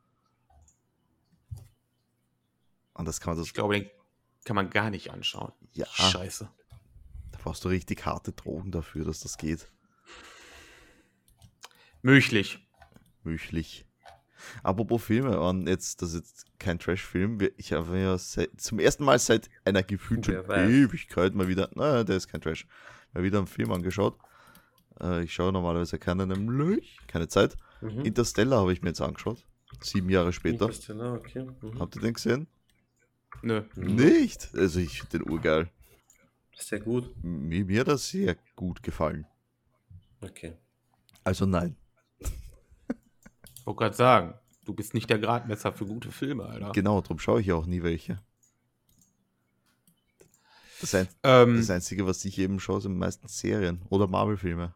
Anders 2.94 3.20
kann 3.20 3.32
man 3.32 3.41
das. 3.41 3.48
Ich 3.48 3.55
glaube, 3.55 3.79
den 3.79 3.91
kann 4.44 4.56
man 4.56 4.70
gar 4.70 4.89
nicht 4.89 5.10
anschauen. 5.10 5.53
Ja. 5.72 5.84
Scheiße. 5.84 6.48
Da 7.32 7.39
brauchst 7.43 7.63
du 7.67 7.69
richtig 7.69 8.06
harte 8.06 8.32
Drogen 8.32 8.70
dafür, 8.70 9.05
dass 9.05 9.20
das 9.20 9.37
geht. 9.37 9.70
Möglich. 12.02 12.67
Möglich. 13.24 13.84
Apropos 14.62 15.02
Filme, 15.02 15.38
und 15.40 15.69
jetzt, 15.69 16.00
das 16.00 16.14
ist 16.14 16.20
jetzt 16.20 16.58
kein 16.58 16.78
Trash-Film. 16.78 17.38
Ich 17.56 17.72
habe 17.72 17.98
ja 17.98 18.17
seit, 18.19 18.60
zum 18.60 18.78
ersten 18.78 19.05
Mal 19.05 19.19
seit 19.19 19.48
einer 19.64 19.82
gefühlten. 19.82 20.34
Ewigkeit 20.34 21.34
mal 21.34 21.48
wieder, 21.48 21.70
naja, 21.74 22.05
der 22.05 22.17
ist 22.17 22.28
kein 22.28 22.40
Trash, 22.40 22.67
mal 23.12 23.22
wieder 23.22 23.38
einen 23.38 23.46
Film 23.46 23.72
angeschaut. 23.72 24.19
Äh, 25.00 25.24
ich 25.24 25.34
schaue 25.34 25.52
normalerweise 25.52 25.98
keinen, 25.98 26.28
nämlich 26.28 26.98
keine 27.06 27.28
Zeit. 27.28 27.56
Mhm. 27.81 28.00
Interstellar 28.00 28.60
habe 28.60 28.72
ich 28.72 28.82
mir 28.82 28.90
jetzt 28.90 29.00
angeschaut. 29.00 29.44
Sieben 29.81 30.08
Jahre 30.08 30.32
später. 30.32 30.67
Interstellar, 30.67 31.14
okay. 31.14 31.46
Mhm. 31.60 31.78
Habt 31.78 31.96
ihr 31.96 32.02
den 32.02 32.14
gesehen? 32.14 32.46
Nö. 33.43 33.62
Nicht. 33.76 34.50
Also 34.55 34.81
ich 34.81 35.00
finde 35.00 35.19
den 35.19 35.31
urgeil. 35.31 35.70
Sehr 36.56 36.81
gut. 36.81 37.14
Mir, 37.22 37.64
mir 37.64 37.81
hat 37.81 37.88
das 37.88 38.08
sehr 38.08 38.36
gut 38.56 38.82
gefallen. 38.82 39.26
Okay. 40.20 40.56
Also 41.22 41.46
nein. 41.46 41.76
Wollte 43.69 43.81
gerade 43.81 43.96
sagen, 43.96 44.34
du 44.65 44.72
bist 44.72 44.94
nicht 44.94 45.10
der 45.10 45.19
Gradmesser 45.19 45.75
für 45.75 45.84
gute 45.84 46.10
Filme, 46.10 46.46
Alter. 46.46 46.72
Genau, 46.72 47.03
darum 47.03 47.19
schaue 47.19 47.43
ich 47.43 47.48
ja 47.48 47.55
auch 47.55 47.67
nie 47.67 47.82
welche. 47.82 48.19
Das, 50.81 50.94
ein, 50.94 51.06
Ähm, 51.22 51.58
das 51.58 51.69
Einzige, 51.69 52.06
was 52.06 52.25
ich 52.25 52.39
eben 52.39 52.60
schaue, 52.60 52.81
sind 52.81 52.96
meistens 52.96 53.39
Serien 53.39 53.82
oder 53.91 54.06
Marvel-Filme. 54.06 54.75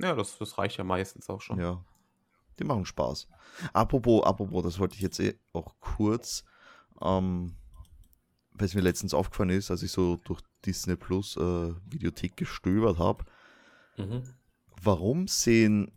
ja, 0.00 0.16
das, 0.16 0.38
das 0.38 0.58
reicht 0.58 0.78
ja 0.78 0.82
meistens 0.82 1.30
auch 1.30 1.40
schon. 1.40 1.60
Ja. 1.60 1.84
Die 2.58 2.64
machen 2.64 2.84
Spaß. 2.84 3.28
Apropos, 3.72 4.24
apropos, 4.24 4.64
das 4.64 4.80
wollte 4.80 4.96
ich 4.96 5.00
jetzt 5.00 5.20
eh 5.20 5.38
auch 5.52 5.76
kurz, 5.78 6.42
ähm, 7.00 7.54
weil 8.54 8.66
es 8.66 8.74
mir 8.74 8.80
letztens 8.80 9.14
aufgefallen 9.14 9.50
ist, 9.50 9.70
als 9.70 9.84
ich 9.84 9.92
so 9.92 10.16
durch 10.24 10.40
Disney 10.66 10.96
Plus 10.96 11.36
äh, 11.36 11.74
Videothek 11.86 12.36
gestöbert 12.36 12.98
habe. 12.98 13.24
Mhm. 13.96 14.24
Warum 14.82 15.28
sehen 15.28 15.92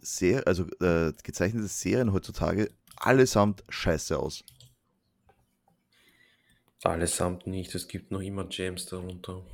sehr, 0.00 0.46
also 0.46 0.64
äh, 0.80 1.12
gezeichnete 1.22 1.68
Serien 1.68 2.12
heutzutage 2.12 2.70
allesamt 2.96 3.64
scheiße 3.68 4.18
aus? 4.18 4.44
Allesamt 6.82 7.46
nicht. 7.46 7.74
Es 7.74 7.88
gibt 7.88 8.10
noch 8.10 8.20
immer 8.20 8.46
James 8.50 8.86
darunter. 8.86 9.44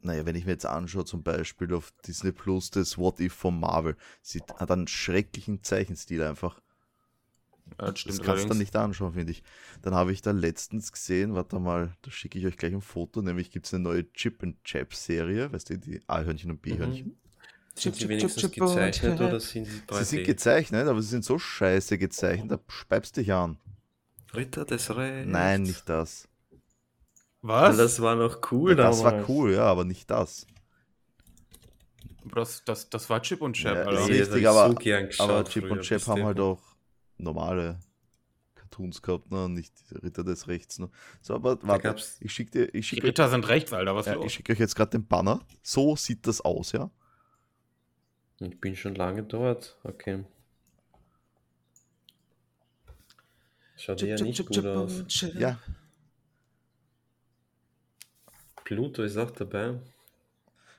naja, 0.00 0.24
wenn 0.26 0.36
ich 0.36 0.44
mir 0.44 0.52
jetzt 0.52 0.66
anschaue, 0.66 1.04
zum 1.04 1.22
Beispiel 1.22 1.72
auf 1.74 1.92
Disney 2.06 2.32
Plus 2.32 2.70
das 2.70 2.96
What 2.98 3.20
If 3.20 3.32
von 3.34 3.58
Marvel, 3.58 3.96
sieht, 4.22 4.44
hat 4.54 4.70
einen 4.70 4.86
schrecklichen 4.88 5.62
Zeichenstil 5.62 6.22
einfach. 6.22 6.60
Ja, 7.80 7.90
das 7.90 7.98
stimmt 8.00 8.18
das 8.20 8.26
kannst 8.26 8.44
du 8.44 8.48
dann 8.48 8.58
nicht 8.58 8.76
anschauen, 8.76 9.14
finde 9.14 9.32
ich. 9.32 9.42
Dann 9.82 9.94
habe 9.94 10.12
ich 10.12 10.22
da 10.22 10.30
letztens 10.30 10.92
gesehen, 10.92 11.34
warte 11.34 11.58
mal, 11.58 11.96
da 12.02 12.10
schicke 12.10 12.38
ich 12.38 12.46
euch 12.46 12.56
gleich 12.56 12.72
ein 12.72 12.80
Foto, 12.80 13.22
nämlich 13.22 13.50
gibt 13.50 13.66
es 13.66 13.74
eine 13.74 13.82
neue 13.82 14.10
Chip 14.12 14.42
and 14.42 14.62
Chap 14.62 14.94
Serie, 14.94 15.52
weißt 15.52 15.70
du, 15.70 15.78
die 15.78 16.00
A-Hörnchen 16.06 16.52
und 16.52 16.62
B-Hörnchen. 16.62 17.08
Mhm. 17.08 17.16
Sind 17.78 17.94
sie 17.96 18.08
wenigstens 18.08 18.50
gezeichnet 18.50 19.20
oder 19.20 19.38
sind 19.38 19.66
sie 19.66 19.80
3D? 19.86 19.98
Sie 19.98 20.04
sind 20.04 20.24
gezeichnet, 20.24 20.88
aber 20.88 21.02
sie 21.02 21.08
sind 21.08 21.24
so 21.24 21.38
scheiße 21.38 21.98
gezeichnet, 21.98 22.50
da 22.50 22.58
speibst 22.68 23.16
dich 23.16 23.32
an. 23.32 23.58
Ritter 24.34 24.64
des 24.64 24.96
Rechts. 24.96 25.30
Nein, 25.30 25.62
nicht 25.62 25.88
das. 25.88 26.28
Was? 27.42 27.76
Das 27.76 28.00
war 28.00 28.16
noch 28.16 28.40
cool 28.50 28.74
das 28.74 29.04
war 29.04 29.12
damals. 29.12 29.28
cool, 29.28 29.52
ja, 29.54 29.64
aber 29.64 29.84
nicht 29.84 30.10
das. 30.10 30.46
Das, 32.24 32.64
das, 32.64 32.90
das 32.90 33.08
war 33.08 33.22
Chip 33.22 33.40
und 33.40 33.52
Chap, 33.54 33.76
Ja, 33.76 33.84
Alter. 33.84 34.00
das 34.00 34.08
richtig, 34.08 34.48
aber, 34.48 34.68
so 34.68 34.74
gern 34.74 35.06
geschaut 35.06 35.30
aber 35.30 35.44
Chip 35.44 35.62
früher, 35.64 35.72
und 35.72 35.82
Chap 35.82 36.06
haben 36.08 36.24
halt 36.24 36.40
auch 36.40 36.60
normale 37.18 37.78
Cartoons 38.56 39.00
gehabt, 39.00 39.30
ne? 39.30 39.48
nicht 39.48 39.72
Ritter 40.02 40.24
des 40.24 40.48
Rechts. 40.48 40.78
Ne? 40.78 40.90
So, 41.20 41.34
aber 41.34 41.58
warte, 41.62 41.94
ich 42.20 42.32
schicke 42.32 42.50
dir, 42.50 42.64
ich 42.66 42.72
Die 42.72 42.82
schick 42.82 43.04
euch, 43.04 43.10
Ritter 43.10 43.28
sind 43.28 43.46
rechts, 43.46 43.72
Alter, 43.72 43.94
was 43.94 44.06
ja, 44.06 44.14
los? 44.14 44.26
ich 44.26 44.32
schick 44.34 44.50
euch 44.50 44.58
jetzt 44.58 44.74
gerade 44.74 44.90
den 44.92 45.06
Banner. 45.06 45.40
So 45.62 45.94
sieht 45.94 46.26
das 46.26 46.40
aus, 46.40 46.72
ja. 46.72 46.90
Ich 48.40 48.60
bin 48.60 48.76
schon 48.76 48.94
lange 48.94 49.22
dort. 49.22 49.78
Okay. 49.84 50.24
Schaut 53.76 54.00
ja 54.02 54.16
nicht 54.22 54.46
gut 54.46 54.64
aus. 54.64 55.04
Ja, 55.38 55.58
Pluto 58.64 59.02
ist 59.04 59.16
auch 59.16 59.30
dabei. 59.30 59.78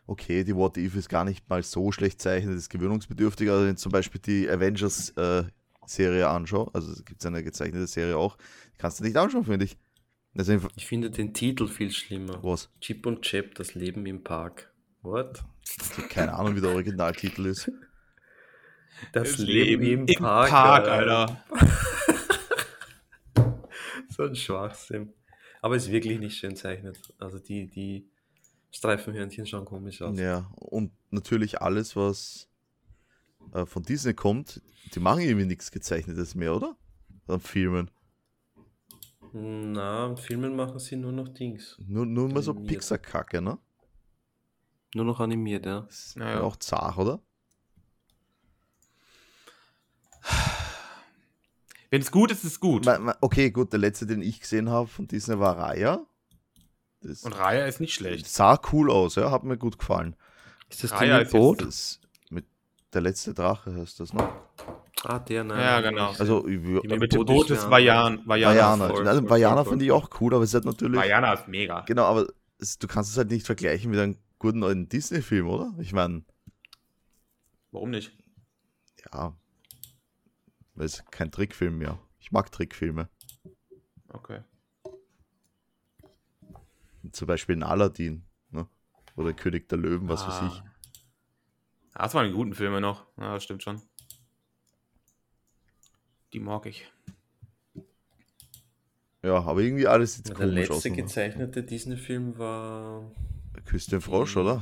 okay, 0.08 0.44
die 0.44 0.56
What 0.56 0.78
If 0.78 0.96
ist 0.96 1.08
gar 1.10 1.24
nicht 1.24 1.48
mal 1.50 1.64
so 1.64 1.92
schlecht 1.92 2.22
zeichnet, 2.22 2.58
ist 2.58 2.70
gewöhnungsbedürftig, 2.70 3.50
also 3.50 3.66
wenn 3.66 3.74
ich 3.76 3.80
zum 3.80 3.92
Beispiel 3.92 4.20
die 4.20 4.50
Avengers 4.50 5.12
äh, 5.12 5.44
Serie 5.86 6.28
anschaue, 6.28 6.70
also 6.74 6.92
es 6.92 7.06
gibt 7.06 7.26
eine 7.26 7.44
gezeichnete 7.44 7.88
Serie 7.88 8.18
auch, 8.18 8.38
kannst 8.78 9.00
du 9.00 9.04
nicht 9.06 9.16
anschauen, 9.16 9.46
finde 9.46 9.66
ich. 9.66 9.78
Einfach, 10.36 10.70
Ich 10.76 10.86
finde 10.86 11.10
den 11.10 11.34
Titel 11.34 11.68
viel 11.68 11.90
schlimmer. 11.92 12.44
was? 12.44 12.70
Chip 12.80 13.06
und 13.08 13.24
Chap, 13.24 13.56
das 13.56 13.74
Leben 13.74 14.06
im 14.06 14.24
Park. 14.24 14.72
What? 15.08 15.42
Keine 16.10 16.34
Ahnung, 16.34 16.58
wie 16.58 16.62
der 16.62 16.72
Originaltitel 16.72 17.46
ist. 17.46 17.72
Das, 19.14 19.38
Leben, 19.38 19.84
im, 19.84 20.06
im 20.06 20.16
Park, 20.22 20.50
Park, 20.50 20.88
Alter. 20.88 21.44
So 24.10 24.24
ein 24.24 24.36
Schwachsinn. 24.36 25.14
Aber 25.62 25.76
ist 25.76 25.92
wirklich 25.92 26.20
nicht 26.20 26.38
schön 26.38 26.56
zeichnet. 26.56 26.98
Also 27.20 27.38
die, 27.38 27.68
die 27.68 28.10
Streifenhörnchen 28.72 29.46
schauen 29.46 29.64
komisch 29.64 30.02
aus. 30.02 30.20
Ja, 30.20 30.50
und 30.56 30.92
natürlich 31.12 31.62
alles, 31.62 31.96
was 31.96 32.50
äh, 33.54 33.68
von 33.68 33.84
Disney 33.84 34.16
kommt, 34.16 34.62
die 34.96 35.00
machen 35.00 35.22
irgendwie 35.22 35.46
nichts 35.46 35.70
Gezeichnetes 35.70 36.34
mehr, 36.34 36.56
oder? 36.56 36.76
An 37.28 37.40
Filmen. 37.40 37.92
Na, 39.34 40.08
im 40.08 40.18
Filmen 40.18 40.56
machen 40.56 40.80
sie 40.80 40.96
nur 40.96 41.12
noch 41.12 41.28
Dings. 41.28 41.78
Nur, 41.86 42.08
nur 42.08 42.28
mal 42.28 42.42
so. 42.42 42.56
Pixar-Kacke, 42.56 43.40
ne? 43.40 43.60
Nur 44.96 45.06
noch 45.06 45.20
animiert, 45.20 45.66
ja. 45.66 45.82
Das 45.82 45.98
ist 46.08 46.16
Ja, 46.16 46.42
auch 46.42 46.56
zart, 46.56 46.98
oder? 46.98 47.20
Wenn 51.90 52.02
es 52.02 52.12
gut 52.12 52.32
ist, 52.32 52.44
ist 52.44 52.54
es 52.54 52.60
gut. 52.60 52.86
Ma- 52.86 53.00
ma- 53.00 53.18
Okay, 53.22 53.50
gut, 53.50 53.72
der 53.72 53.80
letzte, 53.80 54.06
den 54.06 54.22
ich 54.22 54.42
gesehen 54.42 54.70
habe 54.70 54.88
von 54.88 55.08
Disney 55.08 55.40
war 55.40 55.58
Raya. 55.58 56.06
Das 57.02 57.24
Und 57.24 57.34
Raya 57.34 57.66
ist 57.66 57.80
nicht 57.80 57.94
schlecht. 57.94 58.28
sah 58.28 58.60
cool 58.74 58.92
aus, 58.92 59.16
ja, 59.16 59.32
hat 59.32 59.44
mir 59.44 59.58
gut 59.58 59.78
gefallen. 59.80 60.16
Ist 60.70 60.84
das 60.84 60.98
die 61.00 61.06
ja, 61.06 61.20
mit 61.20 61.32
Boot? 61.32 61.62
Das 61.62 62.02
mit 62.30 62.46
der 62.94 63.02
letzte 63.02 63.34
Drache 63.34 63.74
heißt 63.74 64.00
das, 64.02 64.14
ne? 64.14 64.28
Ah, 65.04 65.20
der, 65.20 65.44
nein. 65.46 65.60
Ja, 65.60 65.80
genau. 65.82 66.10
Also, 66.18 66.46
ich- 66.48 66.60
Ja, 66.84 66.98
mit 66.98 67.14
dem 67.14 67.24
Boot 67.26 67.46
ist 67.52 67.58
ist 67.58 67.64
ja- 67.64 67.70
Vajan. 67.72 68.22
Vajana. 68.26 68.90
Vajana. 68.90 69.10
Also, 69.10 69.30
Vajana 69.30 69.64
finde 69.64 69.86
ich 69.86 69.92
auch 69.92 70.10
cool, 70.20 70.34
aber 70.34 70.44
es 70.44 70.54
hat 70.54 70.66
natürlich. 70.66 71.00
Vajana 71.00 71.34
ist 71.34 71.48
mega. 71.48 71.82
Genau, 71.82 72.04
aber 72.06 72.28
es, 72.58 72.78
du 72.80 72.88
kannst 72.88 73.12
es 73.12 73.18
halt 73.18 73.30
nicht 73.30 73.46
vergleichen 73.46 73.92
mit 73.92 74.00
einem 74.00 74.18
guten 74.40 74.60
neuen 74.60 74.88
Disney-Film, 74.90 75.48
oder? 75.48 75.74
Ich 75.80 75.94
meine, 75.94 76.24
Warum 77.72 77.90
nicht? 77.92 78.12
ja, 79.14 79.36
weil 80.76 80.86
es 80.86 81.04
kein 81.12 81.32
Trickfilm 81.32 81.78
mehr. 81.78 82.00
Ich 82.20 82.32
mag 82.32 82.52
Trickfilme. 82.52 83.10
Okay. 84.10 84.42
Zum 87.12 87.28
Beispiel 87.28 87.56
in 87.56 87.64
Aladdin, 87.64 88.26
ne? 88.52 88.68
Oder 89.16 89.34
König 89.34 89.70
der 89.70 89.78
Löwen, 89.78 90.08
was 90.10 90.24
Ah. 90.24 90.28
weiß 90.28 90.52
ich. 90.54 90.62
Ah, 91.94 92.04
Das 92.04 92.14
waren 92.14 92.28
die 92.28 92.34
guten 92.34 92.54
Filme 92.54 92.82
noch. 92.82 93.06
Ja, 93.18 93.34
das 93.34 93.44
stimmt 93.44 93.64
schon. 93.64 93.82
Die 96.34 96.40
mag 96.40 96.66
ich. 96.66 96.86
Ja, 99.24 99.40
aber 99.42 99.62
irgendwie 99.62 99.88
alles 99.88 100.16
sieht 100.16 100.28
Der 100.30 100.36
komisch 100.36 100.70
aus. 100.70 100.84
letzte 100.84 100.90
Ne? 100.92 100.96
gezeichnete 100.98 101.64
Disney-Film 101.64 102.38
war 102.38 103.12
Küss 103.66 103.88
den 103.88 104.02
Frosch, 104.02 104.36
Mhm. 104.36 104.42
oder? 104.42 104.62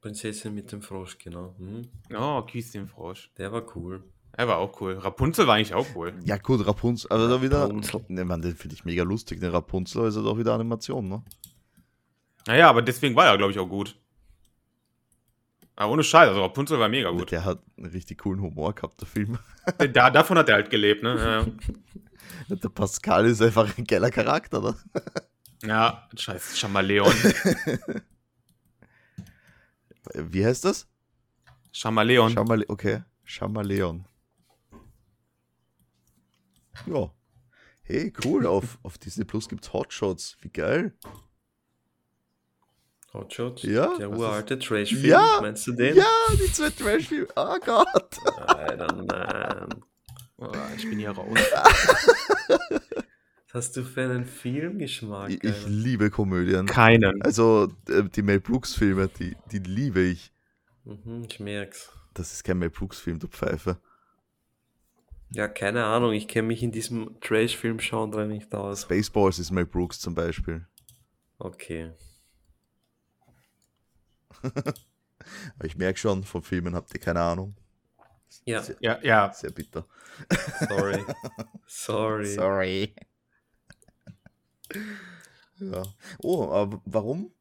Prinzessin 0.00 0.54
mit 0.54 0.70
dem 0.72 0.82
Frosch, 0.82 1.18
genau. 1.18 1.54
Hm. 1.58 1.88
Oh, 2.16 2.42
Kies 2.42 2.70
den 2.72 2.86
Frosch. 2.88 3.30
Der 3.38 3.50
war 3.52 3.64
cool. 3.76 4.04
Er 4.32 4.46
war 4.46 4.58
auch 4.58 4.80
cool. 4.80 4.98
Rapunzel 4.98 5.46
war 5.46 5.54
eigentlich 5.54 5.74
auch 5.74 5.86
cool. 5.94 6.12
Ja, 6.24 6.36
gut, 6.36 6.64
Rapunzel, 6.66 7.10
aber 7.10 7.26
da 7.28 7.40
wieder. 7.42 7.72
Ne, 8.08 8.24
man, 8.24 8.42
den 8.42 8.54
finde 8.54 8.74
ich 8.74 8.84
mega 8.84 9.02
lustig. 9.02 9.40
Den 9.40 9.50
Rapunzel 9.50 10.00
aber 10.00 10.08
ist 10.08 10.16
halt 10.16 10.26
auch 10.26 10.38
wieder 10.38 10.52
Animation, 10.54 11.08
ne? 11.08 11.22
Naja, 12.46 12.68
aber 12.68 12.82
deswegen 12.82 13.16
war 13.16 13.26
er, 13.26 13.38
glaube 13.38 13.52
ich, 13.52 13.58
auch 13.58 13.68
gut. 13.68 13.98
Aber 15.74 15.92
ohne 15.92 16.04
Scheiß, 16.04 16.28
also 16.28 16.42
Rapunzel 16.42 16.78
war 16.78 16.88
mega 16.88 17.10
gut. 17.10 17.30
Der 17.32 17.44
hat 17.44 17.60
einen 17.76 17.86
richtig 17.90 18.18
coolen 18.18 18.40
Humor 18.40 18.74
gehabt, 18.74 19.00
der 19.00 19.08
Film. 19.08 19.38
Da, 19.92 20.10
davon 20.10 20.38
hat 20.38 20.48
er 20.48 20.54
halt 20.56 20.70
gelebt, 20.70 21.02
ne? 21.02 21.52
Der 22.48 22.68
Pascal 22.68 23.26
ist 23.26 23.42
einfach 23.42 23.76
ein 23.76 23.84
geiler 23.84 24.10
Charakter, 24.10 24.60
ne? 24.60 24.76
Ja, 25.66 26.08
scheiß 26.16 26.58
Chamaleon. 26.58 27.12
Wie 30.14 30.44
heißt 30.46 30.64
das? 30.64 30.86
Chamaleon. 31.72 32.30
Chamale 32.32 32.64
okay, 32.68 33.02
Chamaleon. 33.24 34.06
Ja. 36.86 37.10
Hey, 37.82 38.12
cool, 38.24 38.46
auf, 38.46 38.78
auf 38.84 38.98
Disney 38.98 39.24
Plus 39.24 39.48
gibt's 39.48 39.72
Hotshots. 39.72 40.36
Wie 40.40 40.50
geil. 40.50 40.96
Hotshots? 43.12 43.62
Ja, 43.62 43.96
Der 43.96 44.10
was 44.10 44.18
uraalte 44.18 44.58
Trash-Film, 44.58 45.04
Ja, 45.04 45.38
meinst 45.40 45.66
du 45.66 45.72
den? 45.72 45.96
Ja, 45.96 46.06
die 46.32 46.52
zwei 46.52 46.70
Trash-Filme. 46.70 47.28
Oh 47.34 47.56
Gott. 47.64 48.18
Alter, 48.46 48.92
nein. 48.92 49.84
Oh, 50.38 50.52
ich 50.76 50.88
bin 50.88 50.98
hier 50.98 51.12
raus. 51.12 51.38
Was 53.56 53.68
hast 53.68 53.76
du 53.78 53.84
für 53.84 54.02
einen 54.02 54.26
Filmgeschmack? 54.26 55.30
Ich, 55.30 55.42
ich 55.42 55.66
liebe 55.66 56.10
Komödien. 56.10 56.66
Keinen. 56.66 57.22
Also, 57.22 57.72
äh, 57.88 58.02
die 58.04 58.20
Mel 58.20 58.38
Brooks-Filme, 58.38 59.08
die, 59.08 59.34
die 59.50 59.60
liebe 59.60 60.02
ich. 60.02 60.30
Mhm, 60.84 61.24
ich 61.26 61.40
merk's. 61.40 61.90
Das 62.12 62.34
ist 62.34 62.44
kein 62.44 62.58
Mel 62.58 62.68
Brooks-Film, 62.68 63.18
du 63.18 63.28
Pfeife. 63.28 63.80
Ja, 65.30 65.48
keine 65.48 65.86
Ahnung, 65.86 66.12
ich 66.12 66.28
kenne 66.28 66.48
mich 66.48 66.62
in 66.62 66.70
diesem 66.70 67.18
Trash-Film-Genre 67.22 68.26
nicht 68.26 68.54
aus. 68.54 68.82
Spaceballs 68.82 69.38
ist 69.38 69.50
Mel 69.50 69.64
Brooks 69.64 70.00
zum 70.00 70.14
Beispiel. 70.14 70.66
Okay. 71.38 71.92
Aber 74.42 75.64
ich 75.64 75.78
merke 75.78 75.98
schon, 75.98 76.24
von 76.24 76.42
Filmen 76.42 76.74
habt 76.74 76.92
ihr 76.92 77.00
keine 77.00 77.22
Ahnung. 77.22 77.56
Ja, 78.44 78.62
Ja, 78.80 78.98
ja. 79.02 79.32
Sehr 79.32 79.50
bitter. 79.50 79.86
sorry. 80.68 81.02
Sorry. 81.66 82.26
Sorry. 82.26 82.94
Ja. 85.58 85.82
Oh, 86.18 86.50
aber 86.50 86.80
warum? 86.84 87.32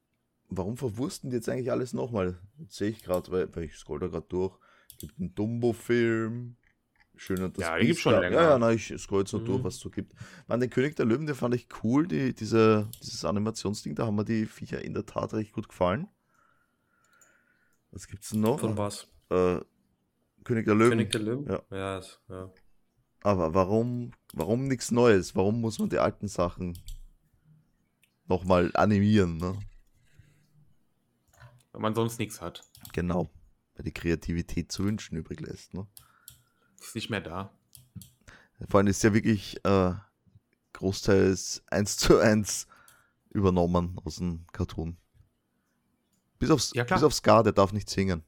Warum 0.47 0.77
verwursten 0.77 1.31
die 1.31 1.37
jetzt 1.37 1.49
eigentlich 1.49 1.71
alles 1.71 1.93
nochmal? 1.93 2.39
Jetzt 2.59 2.75
sehe 2.75 2.89
ich 2.89 3.01
gerade, 3.03 3.31
weil, 3.31 3.53
weil 3.55 3.63
ich 3.63 3.75
scroll 3.75 3.99
da 3.99 4.07
gerade 4.07 4.27
durch. 4.29 4.55
Gibt 4.99 5.19
einen 5.19 5.33
Dumbo-Film. 5.33 6.55
Schön 7.17 7.41
und 7.43 7.57
das 7.57 7.65
Ja, 7.65 7.77
die 7.77 7.87
gibt's 7.87 8.01
schon 8.01 8.13
länger. 8.19 8.35
Ja, 8.35 8.49
ja, 8.51 8.57
nein, 8.59 8.75
ich 8.75 8.93
scroll 8.97 9.21
jetzt 9.21 9.33
noch 9.33 9.41
Mhm. 9.41 9.45
durch, 9.45 9.63
was 9.63 9.75
es 9.75 9.79
so 9.79 9.89
gibt. 9.89 10.13
Man, 10.47 10.59
den 10.59 10.69
König 10.69 10.95
der 10.97 11.05
Löwen, 11.05 11.25
den 11.25 11.35
fand 11.35 11.55
ich 11.55 11.67
cool. 11.83 12.07
Die, 12.07 12.33
diese, 12.35 12.87
dieses 13.01 13.25
Animationsding, 13.25 13.95
da 13.95 14.05
haben 14.05 14.15
mir 14.15 14.25
die 14.25 14.45
Viecher 14.45 14.81
in 14.83 14.93
der 14.93 15.05
Tat 15.05 15.33
recht 15.33 15.51
gut 15.53 15.67
gefallen. 15.67 16.07
Was 17.91 18.07
gibt's 18.07 18.29
denn 18.29 18.41
noch? 18.41 18.59
Von 18.59 18.77
was? 18.77 19.07
Äh, 19.29 19.59
König 20.43 20.65
der 20.65 20.75
Löwen. 20.75 20.91
König 20.91 21.11
der 21.11 21.21
Löwen? 21.21 21.47
Ja. 21.47 21.61
Ja, 21.71 21.97
ist- 21.99 22.21
ja. 22.29 22.51
Aber 23.23 23.53
warum, 23.55 24.11
warum 24.33 24.67
nichts 24.67 24.91
Neues? 24.91 25.35
Warum 25.35 25.59
muss 25.61 25.79
man 25.79 25.89
die 25.89 25.97
alten 25.97 26.27
Sachen 26.27 26.77
nochmal 28.27 28.71
animieren? 28.75 29.37
Ne? 29.37 29.59
Wenn 31.71 31.81
man 31.81 31.95
sonst 31.95 32.19
nichts 32.19 32.41
hat. 32.41 32.63
Genau. 32.93 33.29
Weil 33.75 33.85
die 33.85 33.91
Kreativität 33.91 34.71
zu 34.71 34.85
wünschen 34.85 35.17
übrig 35.17 35.41
lässt. 35.41 35.73
Ne? 35.73 35.87
Ist 36.79 36.95
nicht 36.95 37.09
mehr 37.09 37.21
da. 37.21 37.51
Vor 38.69 38.79
allem 38.79 38.87
ist 38.87 39.03
ja 39.03 39.13
wirklich 39.13 39.63
äh, 39.65 39.93
großteils 40.73 41.63
eins 41.67 41.97
zu 41.97 42.19
eins 42.19 42.67
übernommen 43.29 43.99
aus 44.05 44.17
dem 44.17 44.45
Cartoon. 44.53 44.97
Bis 46.39 46.49
aufs, 46.49 46.73
Ja, 46.73 46.83
bis 46.83 47.03
auf 47.03 47.13
Scar, 47.13 47.43
der 47.43 47.53
darf 47.53 47.73
nicht 47.73 47.89
singen. 47.89 48.23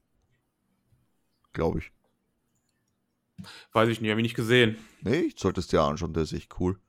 Glaube 1.53 1.79
ich. 1.79 1.91
Weiß 3.71 3.89
ich 3.89 4.01
nicht, 4.01 4.09
habe 4.09 4.19
ich 4.19 4.25
nicht 4.25 4.35
gesehen. 4.35 4.77
Nee, 5.01 5.19
ich 5.19 5.39
sollte 5.39 5.59
es 5.59 5.67
dir 5.67 5.81
anschauen, 5.81 6.13
der 6.13 6.23
ist 6.23 6.33
echt 6.33 6.59
cool. 6.59 6.79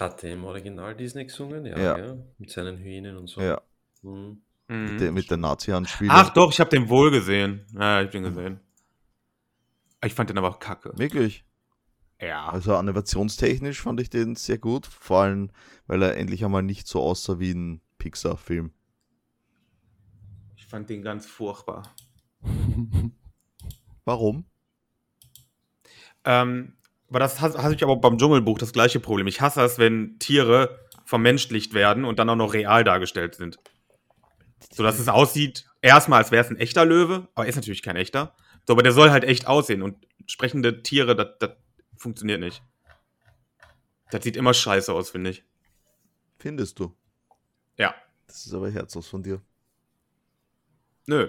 Hat 0.00 0.22
der 0.22 0.32
im 0.32 0.44
Original 0.44 0.96
Disney 0.96 1.26
gesungen? 1.26 1.66
Ja, 1.66 1.78
Ja. 1.78 1.94
gell? 1.94 2.24
Mit 2.38 2.50
seinen 2.50 2.78
Hühnern 2.78 3.16
und 3.18 3.26
so. 3.28 3.40
Ja, 3.40 3.60
Mhm. 4.02 4.42
Mhm. 4.68 4.98
der, 4.98 5.12
mit 5.12 5.30
der 5.30 5.36
Nazi-Handspieler. 5.36 6.12
Ach 6.14 6.30
doch, 6.30 6.50
ich 6.52 6.58
habe 6.60 6.70
den 6.70 6.88
wohl 6.88 7.10
gesehen. 7.10 7.66
Ja, 7.74 8.00
ich 8.00 8.06
hab 8.06 8.12
den 8.12 8.22
gesehen. 8.22 8.60
Ich 10.02 10.14
fand 10.14 10.30
den 10.30 10.38
aber 10.38 10.48
auch 10.48 10.58
kacke. 10.58 10.92
Wirklich. 10.96 11.44
Ja. 12.20 12.48
Also 12.48 12.74
animationstechnisch 12.76 13.80
fand 13.82 14.00
ich 14.00 14.08
den 14.10 14.36
sehr 14.36 14.58
gut, 14.58 14.86
vor 14.86 15.22
allem, 15.22 15.50
weil 15.86 16.02
er 16.02 16.16
endlich 16.16 16.44
einmal 16.44 16.62
nicht 16.62 16.86
so 16.86 17.00
aussah 17.02 17.38
wie 17.38 17.52
ein 17.52 17.80
Pixar-Film. 17.98 18.72
Ich 20.56 20.66
fand 20.66 20.88
den 20.88 21.02
ganz 21.02 21.26
furchtbar. 21.26 21.82
Warum? 24.04 24.44
Ähm, 26.24 26.74
aber 27.10 27.18
das 27.18 27.40
hasse 27.40 27.62
hasse 27.62 27.74
ich 27.74 27.82
aber 27.82 27.96
beim 27.96 28.18
Dschungelbuch 28.18 28.58
das 28.58 28.72
gleiche 28.72 29.00
Problem. 29.00 29.26
Ich 29.26 29.40
hasse 29.40 29.62
es, 29.62 29.78
wenn 29.78 30.18
Tiere 30.18 30.78
vermenschlicht 31.04 31.74
werden 31.74 32.04
und 32.04 32.18
dann 32.18 32.30
auch 32.30 32.36
noch 32.36 32.54
real 32.54 32.84
dargestellt 32.84 33.34
sind. 33.34 33.58
So 34.72 34.82
dass 34.82 34.98
es 34.98 35.08
aussieht, 35.08 35.66
erstmal, 35.82 36.22
als 36.22 36.30
wäre 36.30 36.44
es 36.44 36.50
ein 36.50 36.56
echter 36.56 36.84
Löwe, 36.84 37.28
aber 37.34 37.44
er 37.44 37.48
ist 37.48 37.56
natürlich 37.56 37.82
kein 37.82 37.96
echter. 37.96 38.34
So, 38.66 38.74
aber 38.74 38.82
der 38.82 38.92
soll 38.92 39.10
halt 39.10 39.24
echt 39.24 39.46
aussehen 39.46 39.82
und 39.82 40.06
sprechende 40.26 40.82
Tiere, 40.82 41.16
das, 41.16 41.38
das 41.40 41.50
funktioniert 41.96 42.40
nicht. 42.40 42.62
Das 44.10 44.22
sieht 44.22 44.36
immer 44.36 44.54
scheiße 44.54 44.92
aus, 44.92 45.10
finde 45.10 45.30
ich. 45.30 45.44
Findest 46.38 46.78
du? 46.78 46.94
Ja. 47.76 47.94
Das 48.26 48.46
ist 48.46 48.54
aber 48.54 48.70
herzlos 48.70 49.08
von 49.08 49.22
dir. 49.22 49.40
Nö. 51.06 51.28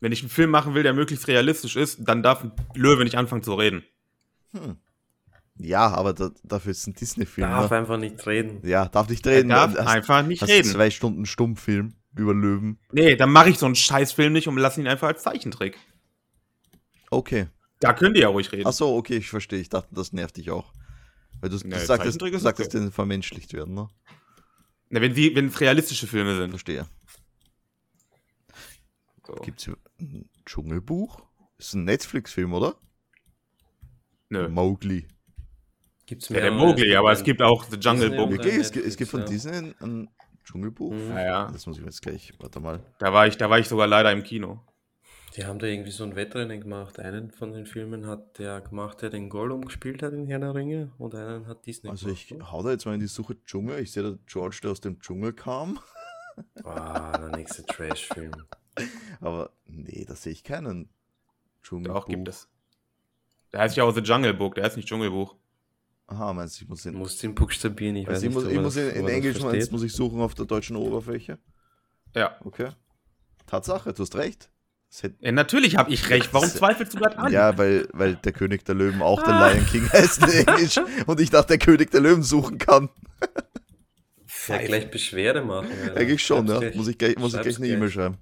Wenn 0.00 0.12
ich 0.12 0.20
einen 0.22 0.30
Film 0.30 0.50
machen 0.50 0.74
will, 0.74 0.82
der 0.82 0.94
möglichst 0.94 1.28
realistisch 1.28 1.76
ist, 1.76 1.98
dann 2.08 2.22
darf 2.22 2.42
ein 2.42 2.52
Löwe 2.74 3.04
nicht 3.04 3.16
anfangen 3.16 3.42
zu 3.42 3.54
reden. 3.54 3.84
Hm. 4.52 4.76
Ja, 5.58 5.88
aber 5.88 6.14
da, 6.14 6.30
dafür 6.42 6.70
ist 6.70 6.86
ein 6.86 6.94
Disney-Film. 6.94 7.46
Darf 7.50 7.70
Ne? 7.70 7.76
einfach 7.76 7.98
nicht 7.98 8.26
reden. 8.26 8.66
Ja, 8.66 8.88
darf 8.88 9.08
nicht 9.10 9.26
Er 9.26 9.36
reden. 9.38 9.50
darf 9.50 9.74
Hast- 9.76 9.86
einfach 9.86 10.24
nicht 10.26 10.40
hast 10.40 10.48
reden. 10.48 10.70
zwei 10.70 10.90
Stunden 10.90 11.26
Stummfilm 11.26 11.94
über 12.16 12.32
Löwen. 12.34 12.78
Nee, 12.92 13.14
dann 13.16 13.30
mache 13.30 13.50
ich 13.50 13.58
so 13.58 13.66
einen 13.66 13.74
Scheißfilm 13.74 14.32
nicht 14.32 14.48
und 14.48 14.56
lasse 14.56 14.80
ihn 14.80 14.88
einfach 14.88 15.08
als 15.08 15.22
Zeichentrick. 15.22 15.76
Okay. 17.10 17.48
Da 17.80 17.92
könnt 17.92 18.16
ihr 18.16 18.22
ja 18.22 18.28
ruhig 18.28 18.50
reden. 18.52 18.66
Ach 18.66 18.72
so, 18.72 18.94
okay, 18.96 19.16
ich 19.18 19.28
verstehe. 19.28 19.58
Ich 19.60 19.68
dachte, 19.68 19.88
das 19.94 20.12
nervt 20.12 20.36
dich 20.38 20.50
auch. 20.50 20.72
Weil 21.40 21.50
du, 21.50 21.58
du 21.58 21.68
Nee, 21.68 21.78
sagtest, 21.78 22.20
du 22.20 22.26
ist 22.26 22.42
sagtest, 22.42 22.74
okay. 22.74 22.84
den 22.84 22.92
vermenschlicht 22.92 23.52
werden, 23.52 23.74
ne? 23.74 23.88
Na, 24.90 25.00
wenn, 25.00 25.14
sie, 25.14 25.34
wenn 25.34 25.46
es 25.46 25.60
realistische 25.60 26.06
Filme 26.06 26.36
sind. 26.36 26.50
Verstehe. 26.50 26.86
So. 29.36 29.42
Gibt's 29.42 29.64
hier 29.64 29.76
ein 30.00 30.28
Dschungelbuch? 30.44 31.22
Ist 31.58 31.74
ein 31.74 31.84
Netflix-Film, 31.84 32.52
oder? 32.54 32.74
Nö. 34.28 34.48
Mowgli. 34.48 35.06
Gibt's 36.06 36.28
Ja, 36.28 36.40
der. 36.40 36.50
Mowgli, 36.52 36.94
aber 36.96 37.12
es 37.12 37.22
gibt 37.22 37.42
auch 37.42 37.64
The 37.64 37.76
Jungle 37.76 38.10
Book. 38.10 38.30
Oder 38.30 38.46
Es, 38.46 38.72
gibt- 38.72 38.86
es 38.86 38.96
gibt 38.96 39.10
von 39.10 39.20
ja. 39.20 39.26
Disney 39.26 39.74
ein, 39.80 40.08
Dschungelbuch? 40.44 40.92
Mhm. 40.92 41.08
Naja, 41.10 41.50
Das 41.52 41.66
muss 41.66 41.76
ich 41.76 41.82
mir 41.82 41.90
jetzt 41.90 42.02
gleich, 42.02 42.32
warte 42.40 42.58
mal. 42.60 42.80
da 42.98 43.12
war, 43.12 43.26
ich, 43.26 43.36
da 43.36 43.48
war 43.50 43.58
ich 43.58 43.68
sogar 43.68 43.86
leider 43.86 44.10
im 44.10 44.22
Kino. 44.24 44.60
Die 45.36 45.44
haben 45.44 45.60
da 45.60 45.66
irgendwie 45.68 45.92
so 45.92 46.02
ein 46.02 46.16
Wettrennen 46.16 46.60
gemacht. 46.60 46.98
Einen 46.98 47.30
von 47.30 47.52
den 47.52 47.64
Filmen 47.66 48.06
hat 48.08 48.40
der 48.40 48.60
gemacht, 48.62 49.00
der 49.02 49.10
den 49.10 49.28
Gollum 49.28 49.64
gespielt 49.64 50.02
hat 50.02 50.12
in 50.12 50.26
Herr 50.26 50.40
der 50.40 50.54
Ringe 50.56 50.90
und 50.98 51.14
einen 51.14 51.46
hat 51.46 51.66
Disney 51.66 51.88
Also 51.90 52.06
gemacht. 52.06 52.26
ich 52.32 52.42
hau 52.50 52.62
da 52.64 52.70
jetzt 52.72 52.84
mal 52.84 52.94
in 52.94 53.00
die 53.00 53.06
Suche 53.06 53.36
Dschungel. 53.44 53.78
Ich 53.78 53.92
sehe 53.92 54.02
da 54.02 54.16
George, 54.26 54.58
der 54.64 54.72
aus 54.72 54.80
dem 54.80 54.98
Dschungel 54.98 55.32
kam. 55.32 55.78
Ah, 56.64 57.16
der 57.16 57.36
nächste 57.36 57.64
Trash-Film. 57.64 58.32
Aber 59.20 59.50
nee, 59.66 60.04
da 60.08 60.14
sehe 60.14 60.32
ich 60.32 60.44
keinen 60.44 60.88
Dschungelbuch. 61.62 62.00
Doch, 62.00 62.08
gibt 62.08 62.28
es. 62.28 62.48
Der 63.52 63.60
heißt 63.60 63.76
ja 63.76 63.84
auch 63.84 63.94
The 63.94 64.00
Jungle 64.00 64.34
Book, 64.34 64.54
der 64.54 64.64
heißt 64.64 64.76
nicht 64.76 64.88
Dschungelbuch. 64.88 65.34
Aha, 66.06 66.32
meinst 66.32 66.58
du, 66.60 66.64
ich 66.64 66.68
muss 66.68 66.82
Du 66.82 66.88
in, 66.88 66.94
musst 66.96 67.22
ihn 67.22 67.34
buchstabieren, 67.34 67.96
ich 67.96 68.06
weiß 68.06 68.14
also 68.14 68.26
ich 68.26 68.34
nicht, 68.34 68.44
muss, 68.44 68.52
ich 68.52 68.60
muss 68.60 68.74
das- 68.74 68.92
in, 68.94 69.02
das 69.04 69.12
Englisch 69.12 69.40
meinst, 69.42 69.72
muss 69.72 69.82
ich 69.82 69.92
suchen 69.92 70.20
auf 70.20 70.34
der 70.34 70.44
deutschen 70.46 70.76
Oberfläche. 70.76 71.38
Ja. 72.14 72.36
Okay. 72.44 72.70
Tatsache, 73.46 73.92
du 73.92 74.02
hast 74.02 74.16
recht. 74.16 74.50
Das 74.90 75.02
ja 75.20 75.30
natürlich 75.32 75.76
habe 75.76 75.92
ich 75.92 76.08
recht. 76.10 76.32
Warum 76.34 76.48
Das- 76.48 76.56
zweifelst 76.56 76.94
du 76.94 76.98
gerade 76.98 77.16
an? 77.18 77.32
ja, 77.32 77.56
weil, 77.58 77.88
weil 77.92 78.16
der 78.16 78.32
König 78.32 78.64
der 78.64 78.74
Löwen 78.74 79.02
auch 79.02 79.22
der 79.22 79.34
Ah. 79.34 79.50
Lion 79.52 79.66
King 79.66 79.88
heißt 79.88 80.22
in 80.26 80.48
Englisch 80.48 80.80
und 81.06 81.20
ich 81.20 81.30
dachte, 81.30 81.48
der 81.56 81.58
König 81.58 81.90
der 81.92 82.00
Löwen 82.00 82.24
suchen 82.24 82.58
kann. 82.58 82.88
Ja, 84.48 84.58
gleich 84.58 84.90
Beschwerde 84.90 85.42
machen. 85.42 85.68
Alter. 85.82 85.96
Eigentlich 85.96 86.24
schon, 86.24 86.46
Schreib's 86.46 86.52
ja. 86.54 86.58
gleich- 86.68 86.74
Muss 86.76 86.88
ich 86.88 86.98
gleich, 86.98 87.16
muss 87.18 87.34
ich 87.34 87.40
gleich 87.40 87.56
eine 87.58 87.68
E-Mail 87.68 87.90
schreiben. 87.90 88.18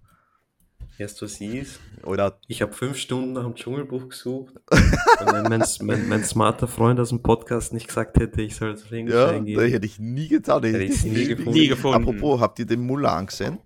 Erst 0.99 1.23
was 1.23 1.41
ist. 1.41 1.79
Oder 2.03 2.41
Ich 2.49 2.61
habe 2.61 2.73
fünf 2.73 2.97
Stunden 2.97 3.33
nach 3.33 3.45
dem 3.45 3.55
Dschungelbuch 3.55 4.09
gesucht. 4.09 4.55
Und 4.71 5.33
wenn 5.33 5.45
mein, 5.45 5.63
mein, 5.83 6.09
mein 6.09 6.25
smarter 6.25 6.67
Freund 6.67 6.99
aus 6.99 7.11
dem 7.11 7.23
Podcast 7.23 7.73
nicht 7.73 7.87
gesagt 7.87 8.19
hätte, 8.19 8.43
ich 8.43 8.57
soll 8.57 8.73
das 8.73 8.91
Englisch 8.91 9.15
ja, 9.15 9.27
das 9.27 9.35
eingeben. 9.35 9.71
hätte 9.71 9.87
ich 9.87 10.01
nie 10.01 10.27
getan. 10.27 10.65
Hätte 10.65 10.83
ich's 10.83 11.05
nie 11.05 11.27
gefunden. 11.29 11.53
Nie 11.53 11.69
gefunden. 11.69 12.03
Apropos, 12.03 12.41
habt 12.41 12.59
ihr 12.59 12.67
den 12.67 12.81
Mulan 12.81 13.27
gesehen? 13.27 13.61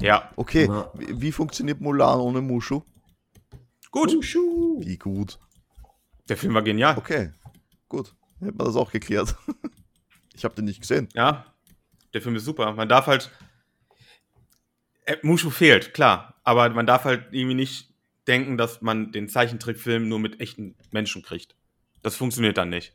Ja. 0.00 0.30
Okay, 0.36 0.66
Na. 0.68 0.90
wie, 0.94 1.32
funktioniert 1.32 1.82
Mulan 1.82 2.18
ohne 2.18 2.40
Mushu? 2.40 2.82
Gut. 3.90 4.14
Ushu. 4.14 4.80
Wie 4.80 4.96
gut. 4.96 5.38
Der 6.30 6.38
Film 6.38 6.54
war 6.54 6.62
genial. 6.62 6.96
Okay, 6.96 7.30
gut. 7.90 8.14
Hätten 8.40 8.58
wir 8.58 8.64
das 8.64 8.76
auch 8.76 8.90
geklärt. 8.90 9.36
Ich 10.34 10.44
habe 10.44 10.54
den 10.54 10.66
nicht 10.66 10.80
gesehen. 10.80 11.08
Ja. 11.14 11.46
Der 12.14 12.22
Film 12.22 12.36
ist 12.36 12.44
super. 12.44 12.72
Man 12.72 12.88
darf 12.88 13.08
halt. 13.08 13.28
Äh, 15.08 15.16
Mushu 15.22 15.50
fehlt, 15.50 15.94
klar. 15.94 16.34
Aber 16.44 16.68
man 16.70 16.86
darf 16.86 17.04
halt 17.04 17.28
irgendwie 17.32 17.54
nicht 17.54 17.94
denken, 18.26 18.58
dass 18.58 18.82
man 18.82 19.10
den 19.10 19.28
Zeichentrickfilm 19.28 20.06
nur 20.06 20.18
mit 20.18 20.40
echten 20.40 20.76
Menschen 20.90 21.22
kriegt. 21.22 21.56
Das 22.02 22.14
funktioniert 22.14 22.58
dann 22.58 22.68
nicht. 22.68 22.92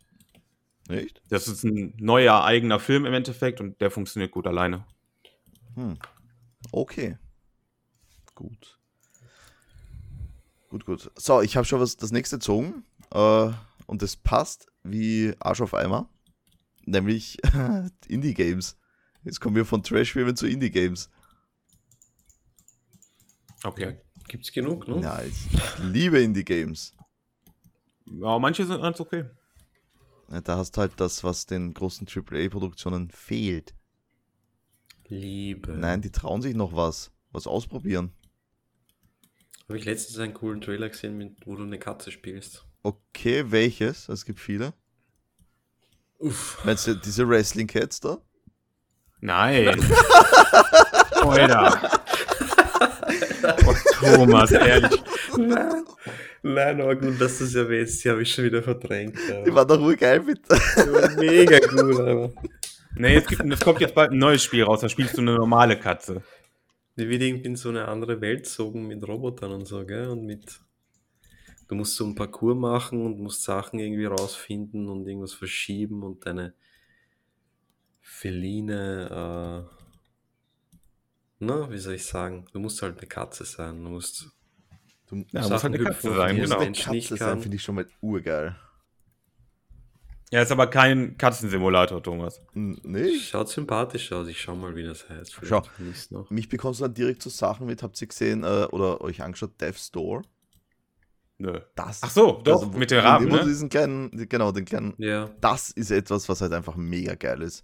Nicht? 0.87 1.21
Das 1.29 1.47
ist 1.47 1.63
ein 1.63 1.95
neuer 1.97 2.43
eigener 2.43 2.79
Film 2.79 3.05
im 3.05 3.13
Endeffekt 3.13 3.59
und 3.61 3.81
der 3.81 3.89
funktioniert 3.89 4.31
gut 4.31 4.45
alleine. 4.45 4.85
Hm. 5.75 5.97
Okay. 6.71 7.17
Gut. 8.35 8.79
Gut, 10.69 10.85
gut. 10.85 11.11
So, 11.15 11.41
ich 11.41 11.57
habe 11.57 11.65
schon 11.65 11.79
was 11.79 11.97
das 11.97 12.11
nächste 12.11 12.37
gezogen. 12.37 12.83
Äh, 13.11 13.49
und 13.87 14.01
das 14.01 14.15
passt 14.15 14.67
wie 14.83 15.33
Arsch 15.39 15.61
auf 15.61 15.73
Eimer. 15.73 16.09
Nämlich 16.85 17.39
Indie-Games. 18.07 18.77
Jetzt 19.23 19.39
kommen 19.39 19.55
wir 19.55 19.65
von 19.65 19.81
Trash-Filmen 19.81 20.35
zu 20.35 20.45
Indie-Games. 20.45 21.09
Okay. 23.63 23.97
Gibt's 24.27 24.51
genug, 24.51 24.87
ne? 24.87 25.01
Ja, 25.01 25.21
ich 25.23 25.35
liebe 25.81 26.21
Indie-Games. 26.21 26.93
Ja, 28.05 28.39
manche 28.39 28.65
sind 28.65 28.81
ganz 28.81 28.99
okay. 28.99 29.25
Ja, 30.29 30.41
Da 30.41 30.57
hast 30.57 30.75
du 30.77 30.81
halt 30.81 30.93
das, 30.97 31.23
was 31.23 31.45
den 31.45 31.73
großen 31.73 32.07
AAA-Produktionen 32.07 33.09
fehlt. 33.11 33.73
Liebe. 35.07 35.73
Nein, 35.73 36.01
die 36.01 36.11
trauen 36.11 36.41
sich 36.41 36.55
noch 36.55 36.75
was. 36.75 37.11
Was 37.31 37.47
ausprobieren. 37.47 38.13
Habe 39.67 39.77
ich 39.77 39.85
letztens 39.85 40.19
einen 40.19 40.33
coolen 40.33 40.61
Trailer 40.61 40.89
gesehen, 40.89 41.17
mit, 41.17 41.45
wo 41.45 41.55
du 41.55 41.63
eine 41.63 41.79
Katze 41.79 42.11
spielst. 42.11 42.65
Okay, 42.83 43.45
welches? 43.49 44.09
Es 44.09 44.25
gibt 44.25 44.39
viele. 44.39 44.73
Uff. 46.19 46.63
Meinst 46.63 46.87
du 46.87 46.95
diese 46.95 47.27
Wrestling 47.27 47.67
Cats 47.67 47.99
da? 47.99 48.19
Nein. 49.19 49.67
Alter. 51.21 52.03
Oh, 53.65 53.75
Thomas, 53.99 54.51
ehrlich. 54.51 55.03
Nein. 55.37 55.83
Nein, 56.41 56.81
aber 56.81 56.95
gut, 56.95 57.19
dass 57.19 57.37
du 57.37 57.45
es 57.45 57.55
erwähnst. 57.55 58.03
Die 58.03 58.09
habe 58.09 58.21
ich 58.21 58.33
schon 58.33 58.43
wieder 58.45 58.61
verdrängt. 58.61 59.17
Die 59.29 59.33
Aber. 59.33 59.55
war 59.55 59.65
doch 59.65 59.79
wohl 59.79 59.95
geil 59.95 60.21
mit. 60.21 60.41
Die 60.49 60.91
war 60.91 61.09
mega 61.17 61.59
gut, 61.59 61.99
aber. 61.99 62.33
Nee, 62.95 63.15
es, 63.15 63.25
gibt, 63.25 63.41
es 63.41 63.59
kommt 63.59 63.81
jetzt 63.81 63.95
bald 63.95 64.11
ein 64.11 64.17
neues 64.17 64.43
Spiel 64.43 64.63
raus, 64.63 64.81
da 64.81 64.89
spielst 64.89 65.17
du 65.17 65.21
eine 65.21 65.35
normale 65.35 65.79
Katze. 65.79 66.21
Die 66.95 67.09
wird 67.09 67.23
irgendwie 67.23 67.47
in 67.47 67.55
so 67.55 67.69
eine 67.69 67.87
andere 67.87 68.21
Welt 68.21 68.45
zogen 68.45 68.87
mit 68.87 69.07
Robotern 69.07 69.51
und 69.51 69.65
so, 69.65 69.85
gell? 69.85 70.09
Und 70.09 70.25
mit. 70.25 70.59
Du 71.67 71.75
musst 71.75 71.95
so 71.95 72.05
ein 72.05 72.13
Parcours 72.13 72.57
machen 72.57 73.03
und 73.03 73.19
musst 73.19 73.43
Sachen 73.43 73.79
irgendwie 73.79 74.05
rausfinden 74.05 74.89
und 74.89 75.07
irgendwas 75.07 75.33
verschieben 75.33 76.03
und 76.03 76.25
deine 76.25 76.53
feline, 78.01 79.65
äh, 79.69 79.82
na, 81.45 81.69
wie 81.71 81.77
soll 81.77 81.93
ich 81.95 82.05
sagen? 82.05 82.45
Du 82.53 82.59
musst 82.59 82.81
halt 82.81 82.97
eine 82.97 83.07
Katze 83.07 83.45
sein. 83.45 83.83
Du 83.83 83.89
musst 83.89 84.27
Du 85.09 85.17
Ja, 85.31 85.41
muss 85.41 85.49
Sachen 85.49 85.51
halt 85.51 85.65
eine 85.65 85.77
hüpfen, 85.89 86.09
Katze 86.11 86.15
sein, 86.15 86.35
genau. 86.37 86.59
Mensch 86.59 86.87
nicht 86.89 87.09
Katze 87.09 87.17
sein, 87.17 87.29
kann. 87.33 87.41
finde 87.41 87.55
ich 87.57 87.63
schon 87.63 87.75
mal 87.75 87.87
urgeil. 88.01 88.55
Ja, 90.31 90.41
ist 90.41 90.51
aber 90.51 90.65
kein 90.67 91.15
Katzensimulator, 91.17 92.01
Thomas. 92.01 92.41
Nee? 92.55 93.19
Schaut 93.19 93.49
sympathisch 93.49 94.11
aus. 94.11 94.27
Ich 94.27 94.41
schau 94.41 94.55
mal, 94.55 94.75
wie 94.75 94.83
das 94.83 95.07
heißt. 95.07 95.37
Schau. 95.43 95.61
Vielleicht 95.75 96.11
noch. 96.11 96.27
Mich 96.31 96.49
bekommst 96.49 96.79
du 96.79 96.85
dann 96.85 96.93
direkt 96.95 97.21
zu 97.21 97.29
Sachen 97.29 97.67
mit, 97.67 97.83
habt 97.83 98.01
ihr 98.01 98.07
gesehen 98.07 98.43
äh, 98.43 98.65
oder 98.71 99.01
euch 99.01 99.21
angeschaut, 99.21 99.61
Death 99.61 99.77
Store? 99.77 100.23
Nö. 101.37 101.59
Das 101.75 102.01
Ach 102.01 102.09
so, 102.09 102.41
doch, 102.43 102.63
wo- 102.73 102.77
mit 102.77 102.89
wo 102.91 102.95
du 103.29 103.35
ne? 103.35 103.43
diesen 103.45 103.69
kleinen, 103.69 104.09
genau, 104.27 104.51
den 104.51 104.65
kleinen. 104.65 104.95
Ja, 104.97 105.29
Das 105.39 105.69
ist 105.69 105.91
etwas, 105.91 106.27
was 106.29 106.41
halt 106.41 106.53
einfach 106.53 106.75
mega 106.75 107.13
geil 107.13 107.41
ist. 107.43 107.63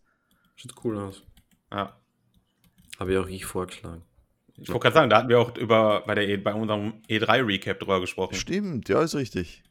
schaut 0.56 0.76
cool 0.84 0.98
aus. 1.00 1.24
Ja. 1.72 1.99
Habe 3.00 3.14
ja 3.14 3.22
auch 3.22 3.28
ich 3.28 3.46
vorgeschlagen. 3.46 4.04
Ich 4.58 4.68
wollte 4.68 4.82
gerade 4.82 4.94
sagen, 4.94 5.10
da 5.10 5.18
hatten 5.20 5.30
wir 5.30 5.40
auch 5.40 5.56
über, 5.56 6.04
bei, 6.06 6.16
der 6.16 6.28
e, 6.28 6.36
bei 6.36 6.54
unserem 6.54 7.02
E3-Recap 7.10 7.80
drüber 7.80 8.02
gesprochen. 8.02 8.36
Stimmt, 8.36 8.90
ja, 8.90 9.02
ist 9.02 9.16
richtig. 9.16 9.64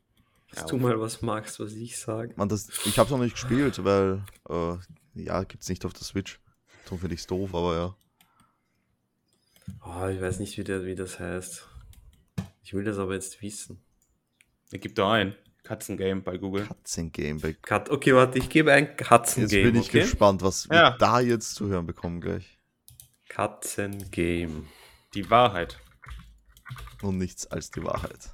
Dass 0.51 0.65
du 0.65 0.79
mal 0.79 0.99
was 0.99 1.21
magst, 1.21 1.61
was 1.61 1.75
ich 1.75 1.99
sage. 1.99 2.33
Man, 2.37 2.49
das, 2.49 2.71
ich 2.87 2.99
habe 2.99 3.07
es 3.07 3.11
noch 3.11 3.19
nicht 3.19 3.35
gespielt, 3.35 3.85
weil, 3.85 4.23
äh, 4.49 4.77
ja, 5.15 5.45
gibt's 5.45 5.69
nicht 5.69 5.85
auf 5.85 5.93
der 5.93 6.05
Switch. 6.05 6.41
Darum 6.85 7.01
finde 7.01 7.15
ich 7.15 7.21
es 7.21 7.27
doof, 7.27 7.55
aber 7.55 7.77
ja. 7.77 7.97
Oh, 9.85 10.07
ich 10.09 10.23
weiß 10.23 10.39
nicht, 10.39 10.57
wie, 10.57 10.65
der, 10.65 10.87
wie 10.87 10.95
das 10.95 11.21
heißt. 11.21 11.69
Ich 12.63 12.73
will 12.73 12.85
das 12.85 12.97
aber 12.97 13.13
jetzt 13.13 13.43
wissen. 13.43 13.83
Ich 14.73 14.81
gebe 14.81 14.95
da 14.95 15.13
ein. 15.13 15.35
Katzengame 15.65 16.23
bei 16.23 16.39
Google. 16.39 16.65
Katzengame. 16.67 17.41
Bei 17.41 17.53
Kat 17.53 17.91
okay, 17.91 18.15
warte, 18.15 18.39
ich 18.39 18.49
gebe 18.49 18.73
ein 18.73 18.87
jetzt 18.87 18.97
Katzengame. 18.97 19.65
bin 19.65 19.75
ich 19.83 19.89
okay? 19.89 20.01
gespannt, 20.01 20.41
was 20.43 20.67
Ja. 20.71 20.93
wir 20.93 20.97
da 20.99 21.21
jetzt 21.21 21.55
zu 21.57 21.69
hören 21.69 21.85
bekommen 21.85 22.23
gleich. 22.23 22.58
Katzengame. 23.29 24.65
Die 25.15 25.31
Wahrheit. 25.31 25.79
Und 27.03 27.19
nichts 27.19 27.47
als 27.47 27.71
die 27.71 27.83
Wahrheit. 27.83 28.33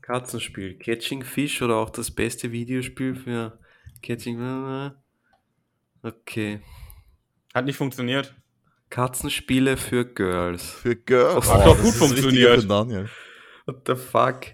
Katzenspiel. 0.00 0.78
Catching 0.78 1.22
Fish 1.22 1.60
oder 1.60 1.76
auch 1.76 1.90
das 1.90 2.10
beste 2.10 2.50
Videospiel 2.50 3.14
für 3.14 3.58
Catching. 4.02 4.92
Okay. 6.02 6.62
Hat 7.54 7.64
nicht 7.66 7.76
funktioniert. 7.76 8.34
Katzenspiele 8.90 9.76
für 9.76 10.06
Girls. 10.06 10.70
Für 10.70 10.96
Girls. 10.96 11.52
Hat 11.52 11.66
doch 11.66 11.76
das 11.76 11.82
gut 11.82 11.92
das 11.92 11.98
funktioniert. 11.98 12.70
Daniel. 12.70 13.10
What 13.66 13.82
the 13.86 13.96
fuck? 13.96 14.46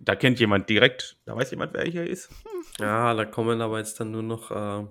Da 0.00 0.14
kennt 0.14 0.40
jemand 0.40 0.70
direkt. 0.70 1.18
Da 1.26 1.36
weiß 1.36 1.50
jemand, 1.50 1.74
wer 1.74 1.84
hier 1.84 2.06
ist. 2.06 2.30
Ja, 2.78 3.12
da 3.12 3.24
kommen 3.26 3.60
aber 3.60 3.78
jetzt 3.78 4.00
dann 4.00 4.10
nur 4.12 4.22
noch 4.22 4.50
äh, 4.50 4.86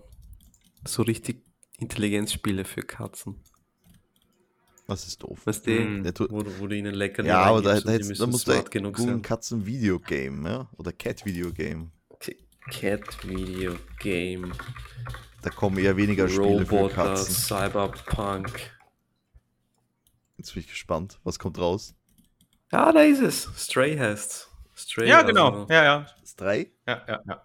so 0.86 1.02
richtig 1.02 1.47
Intelligenzspiele 1.78 2.66
für 2.66 2.82
Katzen. 2.82 3.36
Das 4.88 5.06
ist 5.06 5.22
doof. 5.22 5.46
Weißt 5.46 5.68
du, 5.68 5.72
Hm. 5.72 6.06
Ja, 6.06 6.12
tu- 6.14 6.28
wo, 6.30 6.42
du- 6.44 6.60
wo 6.60 6.68
du 6.68 6.76
ihnen 6.76 6.94
lecker 6.96 7.24
ja, 7.26 7.42
aber 7.42 7.62
da, 7.62 7.80
da, 7.80 7.92
jetzt, 7.92 8.20
da 8.20 8.26
musst 8.26 8.48
du 8.48 8.54
smart 8.54 8.72
genug 8.72 8.96
googeln 8.96 9.16
sein. 9.18 9.22
Katzen-Video-Game, 9.22 10.46
ja? 10.46 10.70
Oder 10.78 10.94
Cat-Video-Game. 10.94 11.92
Cat 12.70 13.26
Video 13.26 13.76
Game. 14.00 14.52
Da 15.42 15.50
kommen 15.50 15.78
eher 15.78 15.96
weniger 15.96 16.28
Spiele 16.28 16.66
für 16.66 16.76
Roboter, 16.76 16.96
Katzen. 16.96 17.34
Cyberpunk. 17.34 18.52
Jetzt 20.38 20.54
bin 20.54 20.64
ich 20.64 20.70
gespannt. 20.70 21.18
Was 21.24 21.40
kommt 21.40 21.58
raus? 21.60 21.96
Ah, 22.72 22.92
da 22.92 23.02
ist 23.04 23.22
es. 23.22 23.50
Stray 23.58 23.98
heißt 23.98 24.50
Stray. 24.76 25.08
Ja, 25.08 25.22
genau. 25.22 25.62
Also, 25.62 25.74
Ja, 25.74 25.84
ja. 25.84 26.06
3? 26.36 26.72
Ja, 26.88 27.06
ja, 27.08 27.24
ja. 27.28 27.44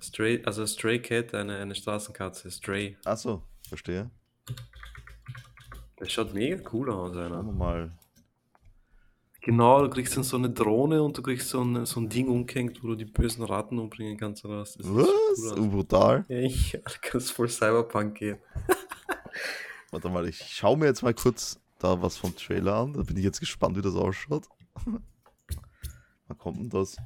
Stray, 0.00 0.42
also 0.44 0.64
Stray 0.66 1.00
Cat, 1.02 1.34
eine, 1.34 1.56
eine 1.58 1.74
Straßenkatze. 1.74 2.48
Stray. 2.50 2.96
Achso, 3.04 3.42
verstehe. 3.68 4.10
Das 5.96 6.10
schaut 6.12 6.34
mega 6.34 6.58
cool 6.72 6.90
aus, 6.90 7.14
Schauen 7.14 7.30
wir 7.30 7.38
einer. 7.38 7.42
mal. 7.52 7.92
Genau, 9.40 9.82
du 9.82 9.90
kriegst 9.90 10.16
dann 10.16 10.24
so 10.24 10.38
eine 10.38 10.48
Drohne 10.48 11.02
und 11.02 11.18
du 11.18 11.22
kriegst 11.22 11.50
so 11.50 11.62
ein, 11.62 11.84
so 11.84 12.00
ein 12.00 12.08
Ding 12.08 12.28
umgehängt, 12.28 12.82
wo 12.82 12.88
du 12.88 12.94
die 12.96 13.04
bösen 13.04 13.44
Ratten 13.44 13.78
umbringen 13.78 14.16
kannst. 14.16 14.42
Oder 14.46 14.60
was? 14.60 14.74
Das 14.74 14.86
Was? 14.88 15.58
cool 15.58 15.68
brutal. 15.68 16.24
Ja, 16.28 16.38
ich 16.38 16.72
da 16.84 16.90
kannst 17.02 17.32
voll 17.32 17.48
Cyberpunk 17.48 18.14
gehen. 18.16 18.38
Warte 19.90 20.08
mal, 20.08 20.26
ich 20.26 20.38
schaue 20.38 20.78
mir 20.78 20.86
jetzt 20.86 21.02
mal 21.02 21.12
kurz 21.14 21.60
da 21.78 22.00
was 22.00 22.16
vom 22.16 22.34
Trailer 22.34 22.74
an. 22.76 22.94
Da 22.94 23.02
bin 23.02 23.18
ich 23.18 23.24
jetzt 23.24 23.40
gespannt, 23.40 23.76
wie 23.76 23.82
das 23.82 23.94
ausschaut. 23.94 24.48
Wann 26.26 26.38
kommt 26.38 26.58
denn 26.58 26.70
das? 26.70 26.96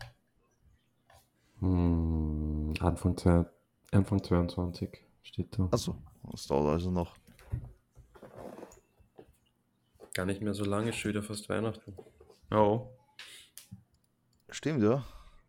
Hm, 1.58 2.74
Anfang, 2.78 3.16
zwei, 3.16 3.44
Anfang 3.90 4.22
22 4.22 4.90
steht 5.22 5.58
da. 5.58 5.68
Achso, 5.72 5.96
das 6.30 6.46
dauert 6.46 6.72
also 6.72 6.90
noch. 6.90 7.16
Gar 10.14 10.26
nicht 10.26 10.40
mehr 10.42 10.54
so 10.54 10.64
lange, 10.64 10.92
schon 10.92 11.10
wieder 11.10 11.22
fast 11.22 11.48
Weihnachten. 11.48 11.96
Oh. 12.50 12.88
Stimmt, 14.50 14.82
ja. 14.82 15.04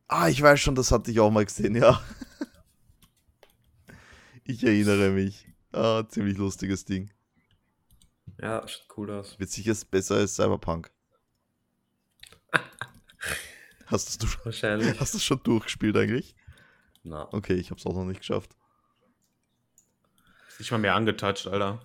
Ah, 0.07 0.27
ich 0.29 0.41
weiß 0.41 0.59
schon, 0.59 0.75
das 0.75 0.91
hatte 0.91 1.11
ich 1.11 1.19
auch 1.19 1.31
mal 1.31 1.45
gesehen, 1.45 1.75
ja. 1.75 2.01
Ich 4.43 4.63
erinnere 4.63 5.11
mich. 5.11 5.47
Ah, 5.71 6.03
ziemlich 6.09 6.35
lustiges 6.35 6.83
Ding. 6.83 7.11
Ja, 8.41 8.67
schaut 8.67 8.97
cool 8.97 9.11
aus. 9.11 9.37
Wird 9.37 9.51
sicher 9.51 9.75
besser 9.91 10.15
als 10.15 10.35
Cyberpunk. 10.35 10.91
Hast 13.85 14.23
du, 14.23 14.27
Wahrscheinlich. 14.43 14.99
hast 14.99 15.13
du 15.13 15.19
schon 15.19 15.41
durchgespielt 15.43 15.95
eigentlich? 15.97 16.35
Na. 17.03 17.31
Okay, 17.31 17.53
ich 17.53 17.69
hab's 17.69 17.85
auch 17.85 17.93
noch 17.93 18.05
nicht 18.05 18.19
geschafft. 18.21 18.55
Ist 20.59 20.65
nicht 20.65 20.71
mal 20.71 20.77
mehr 20.79 20.95
angetouched, 20.95 21.47
Alter. 21.47 21.79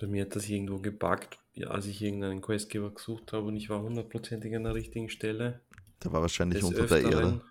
Bei 0.00 0.06
mir 0.06 0.22
hat 0.22 0.36
das 0.36 0.48
irgendwo 0.48 0.78
gebuggt, 0.78 1.38
ja, 1.54 1.66
als 1.68 1.86
ich 1.86 2.00
irgendeinen 2.00 2.40
Questgeber 2.40 2.94
gesucht 2.94 3.32
habe 3.32 3.46
und 3.46 3.56
ich 3.56 3.68
war 3.68 3.82
hundertprozentig 3.82 4.54
an 4.54 4.62
der 4.62 4.74
richtigen 4.76 5.08
Stelle. 5.08 5.60
Der 6.04 6.12
war 6.12 6.20
wahrscheinlich 6.20 6.60
Des 6.60 6.68
unter 6.68 6.86
der 6.86 6.98
Erde. 6.98 7.08
Öfteren. 7.16 7.42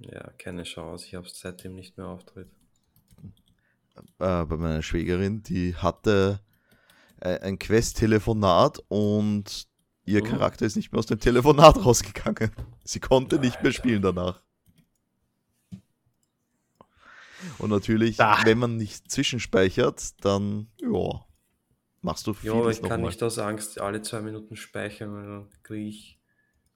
Ja, 0.00 0.30
keine 0.36 0.64
Chance. 0.64 1.06
Ich 1.06 1.14
habe 1.14 1.26
es 1.26 1.38
seitdem 1.40 1.74
nicht 1.76 1.96
mehr 1.96 2.08
auftritt. 2.08 2.50
Äh, 4.18 4.44
bei 4.44 4.56
meiner 4.56 4.82
Schwägerin, 4.82 5.42
die 5.42 5.74
hatte 5.76 6.40
äh, 7.20 7.38
ein 7.40 7.58
Quest-Telefonat 7.58 8.82
und 8.88 9.66
ihr 10.04 10.22
Mhm. 10.22 10.28
Charakter 10.28 10.66
ist 10.66 10.76
nicht 10.76 10.92
mehr 10.92 10.98
aus 10.98 11.06
dem 11.06 11.20
Telefonat 11.20 11.76
rausgegangen. 11.84 12.50
Sie 12.84 13.00
konnte 13.00 13.38
nicht 13.38 13.62
mehr 13.62 13.72
spielen 13.72 14.02
danach. 14.02 14.42
Und 17.62 17.70
natürlich, 17.70 18.20
Ah. 18.20 18.40
wenn 18.44 18.58
man 18.58 18.76
nicht 18.76 19.10
zwischenspeichert, 19.10 20.22
dann, 20.24 20.68
ja, 20.80 21.24
machst 22.02 22.26
du 22.26 22.34
Ja, 22.42 22.52
aber 22.52 22.70
ich 22.70 22.80
kann 22.82 22.90
nochmal. 22.90 23.06
nicht 23.10 23.22
aus 23.22 23.38
Angst 23.38 23.80
alle 23.80 24.02
zwei 24.02 24.20
Minuten 24.20 24.56
speichern, 24.56 25.14
weil 25.14 25.24
dann 25.24 25.48
kriege 25.62 25.88
ich 25.88 26.18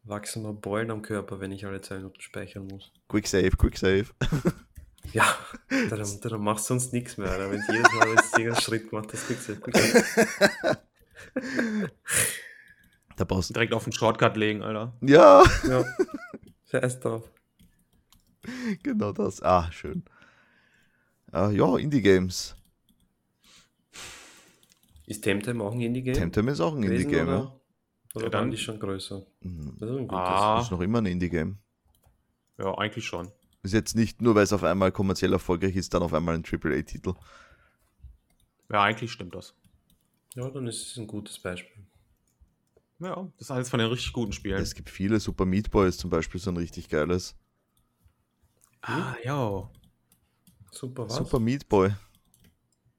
wachsen 0.05 0.45
mir 0.45 0.53
Beulen 0.55 0.93
am 0.93 1.03
Körper, 1.03 1.41
wenn 1.41 1.51
ich 1.51 1.67
alle 1.67 1.81
zwei 1.81 1.97
Minuten 1.97 2.21
speichern 2.21 2.69
muss. 2.69 2.93
Quick 3.09 3.27
Save, 3.27 3.51
Quick 3.51 3.77
Save. 3.77 4.07
Ja, 5.13 5.25
dann, 5.89 6.05
dann 6.21 6.41
machst 6.43 6.65
du 6.65 6.75
sonst 6.75 6.93
nichts 6.93 7.17
mehr, 7.17 7.31
Alter. 7.31 7.49
Wenn 7.53 7.61
du 7.65 7.73
jedes 7.73 7.93
Mal, 7.93 8.09
irgendeinen 8.09 8.57
Schritt 8.61 8.91
machst, 8.93 9.13
das 9.13 9.25
kriegst 9.25 9.49
du. 9.49 9.55
Quick 9.55 9.77
Save. 9.77 10.79
Da 13.17 13.25
brauchst 13.25 13.51
du. 13.51 13.55
Direkt 13.55 13.73
auf 13.73 13.85
den 13.85 13.93
Shortcut 13.93 14.37
legen, 14.37 14.63
Alter. 14.63 14.93
Ja, 15.01 15.45
Ja, 15.69 15.85
scheiß 16.71 17.01
drauf. 17.01 17.31
genau 18.83 19.13
das. 19.13 19.41
Ah, 19.43 19.71
schön. 19.73 20.05
Ah, 21.37 21.51
ja, 21.51 21.77
Indie-Games. 21.77 22.57
Ist 25.07 25.23
Temtem 25.23 25.61
auch 25.61 25.73
ein 25.73 25.81
Indie-Game? 25.83 26.15
Temtem 26.15 26.49
ist 26.49 26.61
auch 26.61 26.75
ein 26.75 26.83
Indie-Game, 26.83 27.29
ja. 27.29 27.55
Oder, 28.15 28.25
Ja, 28.25 28.31
dann- 28.31 28.41
waren 28.45 28.51
die 28.51 28.57
schon 28.57 28.81
größer? 28.81 29.27
Mhm. 29.41 29.77
Das 29.79 29.91
ist 29.91 29.97
ein 29.99 30.09
gutes. 30.09 30.25
Ah. 30.27 30.61
Ist 30.63 30.71
noch 30.71 30.81
immer 30.81 31.03
ein 31.03 31.05
Indie-Game. 31.07 31.59
Ja, 32.59 32.73
eigentlich 32.79 33.05
schon. 33.05 33.31
Ist 33.63 33.75
jetzt 33.75 33.95
nicht 33.97 34.23
nur, 34.23 34.35
weil 34.35 34.45
es 34.45 34.53
auf 34.55 34.65
einmal 34.65 34.93
kommerziell 34.93 35.35
erfolgreich 35.35 35.77
ist, 35.77 35.93
dann 35.93 36.03
auf 36.03 36.15
einmal 36.15 36.35
ein 36.37 36.43
AAA-Titel. 36.43 37.13
Ja, 38.71 38.83
eigentlich 38.85 39.13
stimmt 39.13 39.35
das. 39.35 39.55
Ja, 40.37 40.49
dann 40.49 40.67
ist 40.67 40.91
es 40.91 40.97
ein 40.97 41.07
gutes 41.07 41.39
Beispiel. 41.39 41.85
Ja, 42.99 43.15
das 43.37 43.43
ist 43.43 43.51
alles 43.51 43.69
von 43.69 43.79
den 43.79 43.91
richtig 43.91 44.15
guten 44.15 44.33
Spielen. 44.33 44.57
Es 44.63 44.75
gibt 44.75 44.89
viele. 44.89 45.21
Super 45.21 45.45
Meat 45.45 45.71
Boy 45.71 45.87
ist 45.87 46.01
zum 46.01 46.09
Beispiel 46.09 46.41
so 46.41 46.51
ein 46.51 46.57
richtig 46.57 46.89
geiles. 46.89 47.37
ah, 48.81 49.15
ja. 49.23 49.71
Super, 50.77 51.09
was? 51.09 51.17
Super 51.17 51.41
Meat 51.41 51.69
Boy. 51.69 51.91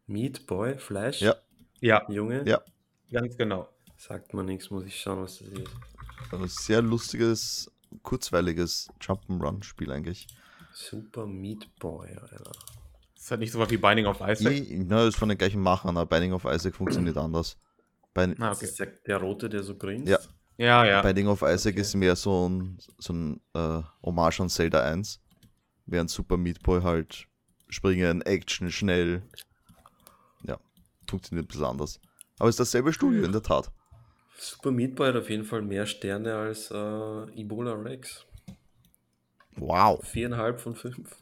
Meat 0.07 0.45
Boy, 0.47 0.77
Fleisch? 0.77 1.21
Ja. 1.21 1.35
Ja, 1.79 2.05
Junge? 2.09 2.43
Ja. 2.47 2.61
ganz 3.11 3.37
genau. 3.37 3.69
Sagt 3.97 4.33
man 4.33 4.45
nichts, 4.45 4.69
muss 4.69 4.85
ich 4.85 4.99
schauen, 4.99 5.23
was 5.23 5.39
das 5.39 5.47
ist. 5.47 5.69
Ein 6.31 6.47
sehr 6.47 6.81
lustiges, 6.81 7.71
kurzweiliges 8.03 8.89
Jump'n'Run-Spiel 9.01 9.91
eigentlich. 9.91 10.27
Super 10.73 11.25
Meat 11.25 11.67
Boy, 11.79 12.09
Alter. 12.09 12.51
Ist 13.15 13.31
halt 13.31 13.39
nicht 13.41 13.51
so 13.51 13.59
was 13.59 13.69
wie 13.69 13.77
Binding 13.77 14.05
of 14.05 14.21
Isaac. 14.21 14.53
I, 14.53 14.83
na, 14.87 15.05
ist 15.07 15.17
von 15.17 15.29
den 15.29 15.37
gleichen 15.37 15.61
Machern, 15.61 15.97
aber 15.97 16.05
Binding 16.05 16.33
of 16.33 16.45
Isaac 16.45 16.75
funktioniert 16.75 17.17
anders. 17.17 17.57
Bei, 18.13 18.33
Ah, 18.39 18.51
okay. 18.51 18.65
ist 18.65 18.79
der, 18.79 18.87
der 19.05 19.17
Rote, 19.17 19.49
der 19.49 19.63
so 19.63 19.75
grinst? 19.75 20.07
Ja. 20.07 20.19
Ja, 20.57 20.85
ja. 20.85 21.01
Binding 21.01 21.27
of 21.27 21.41
Isaac 21.43 21.73
Okay. 21.73 21.81
ist 21.81 21.95
mehr 21.95 22.15
so 22.15 22.49
ein, 22.49 22.77
so 22.97 23.13
ein 23.13 23.41
äh, 23.53 23.81
Hommage 24.03 24.39
an 24.41 24.49
Zelda 24.49 24.81
1. 24.81 25.19
Während 25.85 26.09
Super 26.09 26.37
Meat 26.37 26.61
Boy 26.63 26.81
halt 26.81 27.27
springen, 27.69 28.21
Action, 28.21 28.71
schnell. 28.71 29.23
Ja, 30.43 30.59
funktioniert 31.09 31.45
ein 31.45 31.47
bisschen 31.47 31.65
anders. 31.65 31.99
Aber 32.39 32.49
es 32.49 32.53
ist 32.53 32.59
dasselbe 32.59 32.93
Studio, 32.93 33.23
in 33.23 33.31
der 33.31 33.43
Tat. 33.43 33.71
Super 34.37 34.71
Meat 34.71 34.95
Boy 34.95 35.07
hat 35.07 35.15
auf 35.15 35.29
jeden 35.29 35.45
Fall 35.45 35.63
mehr 35.63 35.85
Sterne 35.85 36.35
als 36.35 36.69
äh, 36.69 37.39
Ebola 37.39 37.73
Rex. 37.73 38.25
Wow. 39.55 40.05
Viereinhalb 40.05 40.59
von 40.59 40.75
fünf. 40.75 41.15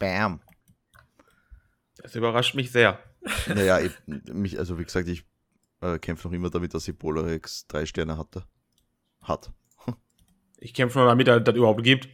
Bam. 0.00 0.40
Das 2.02 2.14
überrascht 2.14 2.54
mich 2.54 2.72
sehr. 2.72 2.98
Naja, 3.46 3.80
ich, 3.80 3.92
mich, 4.06 4.58
also 4.58 4.78
wie 4.78 4.84
gesagt, 4.84 5.08
ich 5.08 5.24
äh, 5.80 5.98
kämpfe 5.98 6.28
noch 6.28 6.34
immer 6.34 6.50
damit, 6.50 6.74
dass 6.74 6.88
Ebola 6.88 7.22
Rex 7.22 7.66
drei 7.66 7.86
Sterne 7.86 8.18
hatte. 8.18 8.44
Hat. 9.20 9.52
Ich 10.60 10.74
kämpfe 10.74 10.98
nur 10.98 11.08
damit, 11.08 11.28
dass 11.28 11.44
das 11.44 11.54
überhaupt 11.54 11.84
gibt. 11.84 12.08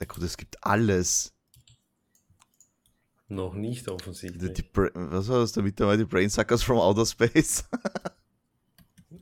Na 0.00 0.06
gut, 0.06 0.22
es 0.22 0.36
gibt 0.36 0.64
alles. 0.64 1.33
Noch 3.28 3.54
nicht 3.54 3.86
Die, 3.86 3.90
offensichtlich. 3.90 4.52
die, 4.52 4.62
Bra- 4.62 4.90
was 4.94 5.28
war 5.28 5.38
das 5.40 5.52
da 5.52 5.62
mit 5.62 5.80
dabei? 5.80 5.96
Die 5.96 6.04
Brainsuckers 6.04 6.62
from 6.62 6.78
Outer 6.78 7.06
Space? 7.06 7.64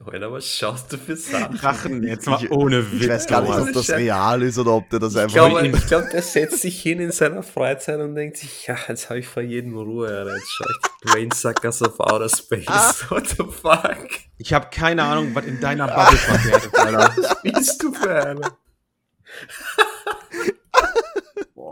Alter, 0.04 0.32
was 0.32 0.44
schaust 0.44 0.92
du 0.92 0.98
für 0.98 1.16
Sachen? 1.16 1.56
Drachen, 1.56 2.02
jetzt 2.02 2.26
mal 2.26 2.42
Ich- 2.42 2.50
ohne 2.50 2.90
Witz. 2.90 3.02
Ich 3.04 3.08
weiß 3.08 3.26
gar 3.28 3.42
nicht, 3.42 3.52
ob 3.56 3.72
das 3.72 3.88
real 3.90 4.42
ist 4.42 4.58
oder 4.58 4.72
ob 4.72 4.90
der 4.90 4.98
das 4.98 5.12
Ich 5.14 5.20
einfach. 5.20 5.34
glaube, 5.34 5.64
ich 5.68 5.86
glaub, 5.86 6.10
der 6.10 6.22
setzt 6.22 6.60
sich 6.62 6.82
hin 6.82 6.98
in 6.98 7.12
seiner 7.12 7.44
Freizeit 7.44 8.00
und 8.00 8.16
denkt 8.16 8.38
sich, 8.38 8.66
ja, 8.66 8.76
jetzt 8.88 9.08
habe 9.10 9.20
ich 9.20 9.28
vor 9.28 9.44
jedem 9.44 9.76
Ruhe, 9.78 10.08
Alter. 10.08 10.34
jetzt 10.34 10.50
schaue 10.50 10.66
ich 10.72 11.12
Brainsuckers 11.12 11.82
of 11.82 12.00
Outer 12.00 12.28
Space. 12.28 12.64
Ah. 12.66 12.92
What 13.10 13.28
the 13.28 13.44
fuck? 13.44 14.08
Ich 14.38 14.52
habe 14.52 14.66
keine 14.72 15.04
Ahnung, 15.04 15.32
was 15.36 15.44
in 15.44 15.60
deiner 15.60 15.86
Bubble 15.86 16.18
verkehrt 16.18 16.66
ist, 16.66 16.76
Alter. 16.76 17.14
Was 17.16 17.42
bist 17.42 17.82
du 17.84 17.92
für 17.92 18.24
einer? 18.26 18.58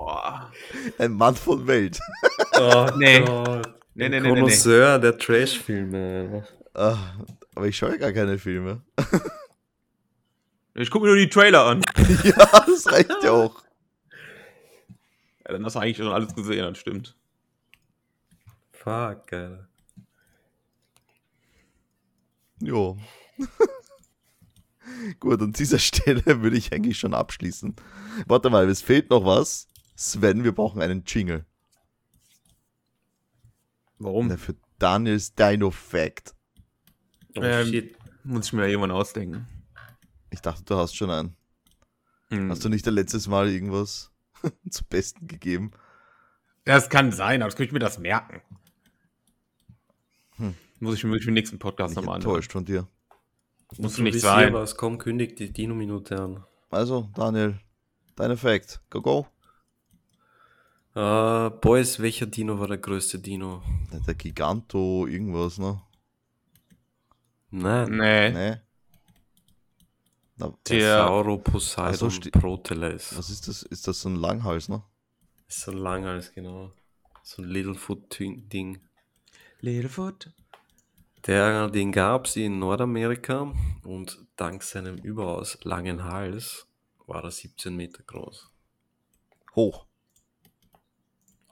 Boah. 0.01 0.51
Ein 0.97 1.13
Mann 1.13 1.37
von 1.37 1.67
Welt. 1.67 2.01
Oh, 2.59 2.89
Nee. 2.97 3.21
Gott. 3.21 3.75
Nee, 3.95 4.09
nee, 4.09 4.21
nee, 4.21 4.33
nee, 4.33 4.41
nee. 4.43 4.99
Der 4.99 5.19
Trash-Filme. 5.19 6.49
Ah, 6.73 6.97
aber 7.55 7.67
ich 7.67 7.77
schaue 7.77 7.91
ja 7.91 7.97
gar 7.97 8.13
keine 8.13 8.39
Filme. 8.39 8.81
Ich 10.75 10.91
gucke 10.91 11.05
mir 11.05 11.11
nur 11.11 11.19
die 11.21 11.29
Trailer 11.29 11.67
an. 11.67 11.83
ja, 12.25 12.65
das 12.67 12.91
reicht 12.91 13.15
ja 13.23 13.33
auch. 13.33 13.63
Ja, 15.45 15.53
dann 15.53 15.65
hast 15.67 15.77
du 15.77 15.81
eigentlich 15.81 15.99
schon 15.99 16.09
alles 16.09 16.35
gesehen, 16.35 16.65
das 16.65 16.79
stimmt. 16.79 17.15
Fuck, 18.73 19.31
Alter. 19.33 19.69
Jo. 22.61 22.97
Gut, 25.21 25.43
an 25.43 25.53
dieser 25.53 25.79
Stelle 25.79 26.25
würde 26.25 26.57
ich 26.57 26.73
eigentlich 26.73 26.99
schon 26.99 27.13
abschließen. 27.13 27.77
Warte 28.27 28.49
mal, 28.49 28.67
es 28.71 28.81
fehlt 28.81 29.11
noch 29.11 29.27
was. 29.27 29.70
Sven, 30.01 30.45
wir 30.45 30.53
brauchen 30.53 30.81
einen 30.81 31.05
Jingle. 31.07 31.45
Warum? 33.99 34.29
Der 34.29 34.39
für 34.39 34.57
Daniels 34.79 35.35
Dino 35.35 35.71
Fact. 35.71 36.35
Oh 37.37 37.43
Ähm, 37.43 37.67
shit. 37.67 37.99
Muss 38.25 38.47
ich 38.47 38.53
mir 38.55 38.63
ja 38.63 38.69
jemand 38.69 38.95
ausdenken. 38.95 39.47
Ich 40.31 40.41
dachte, 40.41 40.65
du 40.65 40.77
hast 40.77 40.97
schon 40.97 41.11
einen. 41.11 41.37
Hm. 42.31 42.51
Hast 42.51 42.65
du 42.65 42.71
nicht 42.71 42.87
letztes 42.87 43.27
Mal 43.29 43.51
irgendwas 43.51 44.11
zum 44.71 44.87
Besten 44.89 45.27
gegeben? 45.27 45.73
Das 46.65 46.89
kann 46.89 47.13
sein, 47.13 47.43
aber 47.43 47.51
das 47.51 47.57
könnte 47.57 47.69
ich 47.69 47.73
mir 47.75 47.79
das 47.79 47.99
merken. 47.99 48.41
Hm. 50.37 50.55
Muss 50.79 50.95
ich 50.95 51.05
mir 51.05 51.11
wirklich 51.11 51.29
im 51.29 51.35
nächsten 51.35 51.59
Podcast 51.59 51.95
nochmal 51.95 52.17
anhören. 52.17 52.31
enttäuscht 52.37 52.53
von 52.53 52.65
dir. 52.65 52.89
Muss 53.77 53.97
Du 53.97 54.03
nicht 54.03 54.19
sein. 54.19 54.49
Hier, 54.49 54.55
was 54.55 54.77
komm, 54.77 54.97
kündigt 54.97 55.39
die 55.41 55.53
Dino-Minute 55.53 56.19
an. 56.19 56.45
Also, 56.71 57.11
Daniel, 57.15 57.61
dein 58.17 58.35
Fact. 58.39 58.81
Go, 58.89 59.03
go. 59.03 59.27
Äh, 60.95 61.51
Boys, 61.61 62.01
welcher 62.01 62.27
Dino 62.27 62.59
war 62.59 62.67
der 62.69 62.79
größte 62.79 63.19
Dino? 63.19 63.63
Der 64.07 64.15
Giganto, 64.15 65.07
irgendwas, 65.07 65.59
ne? 65.59 65.81
Nein. 67.51 67.91
Nee. 67.91 68.31
Ne? 68.31 68.63
Na, 70.37 70.49
Der 70.69 70.79
Der- 70.79 70.99
Sauroposeidon 71.07 71.93
Ach 71.93 71.95
so, 71.99 72.07
sti- 72.11 72.31
Proteles. 72.31 73.17
was 73.17 73.31
ist 73.31 73.47
das? 73.47 73.63
Ist 73.63 73.87
das 73.87 74.01
so 74.01 74.09
ein 74.09 74.17
Langhals, 74.17 74.69
ne? 74.69 74.83
Ist 75.49 75.61
so 75.61 75.73
lang 75.73 76.07
als 76.07 76.33
genau. 76.33 76.73
So 77.23 77.43
ein 77.43 77.49
Littlefoot-Ding. 77.49 78.81
Littlefoot. 79.61 80.31
Der, 81.27 81.69
den 81.69 81.93
gab 81.93 82.25
es 82.27 82.37
in 82.37 82.59
Nordamerika 82.59 83.53
und 83.85 84.19
dank 84.37 84.63
seinem 84.63 84.97
überaus 84.97 85.59
langen 85.65 86.03
Hals 86.05 86.67
war 87.07 87.23
er 87.25 87.31
17 87.31 87.77
Meter 87.77 88.03
groß. 88.05 88.49
Hoch. 89.55 89.87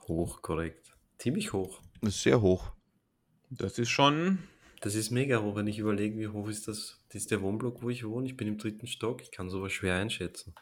Hoch, 0.09 0.41
korrekt. 0.41 0.93
Ziemlich 1.17 1.53
hoch. 1.53 1.81
Ist 2.01 2.21
sehr 2.21 2.41
hoch. 2.41 2.71
Das 3.49 3.79
ist 3.79 3.89
schon. 3.89 4.39
Das 4.81 4.95
ist 4.95 5.11
mega 5.11 5.41
hoch, 5.41 5.55
wenn 5.55 5.67
ich 5.67 5.79
überlege, 5.79 6.17
wie 6.19 6.27
hoch 6.27 6.47
ist 6.49 6.67
das? 6.67 6.99
Das 7.09 7.21
ist 7.21 7.31
der 7.31 7.41
Wohnblock, 7.41 7.81
wo 7.81 7.89
ich 7.89 8.05
wohne. 8.05 8.27
Ich 8.27 8.35
bin 8.37 8.47
im 8.47 8.57
dritten 8.57 8.87
Stock. 8.87 9.21
Ich 9.21 9.31
kann 9.31 9.49
sowas 9.49 9.71
schwer 9.71 9.95
einschätzen. 9.95 10.53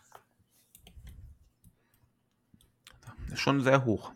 ist 3.31 3.39
schon 3.39 3.61
sehr 3.61 3.83
hoch. 3.85 4.11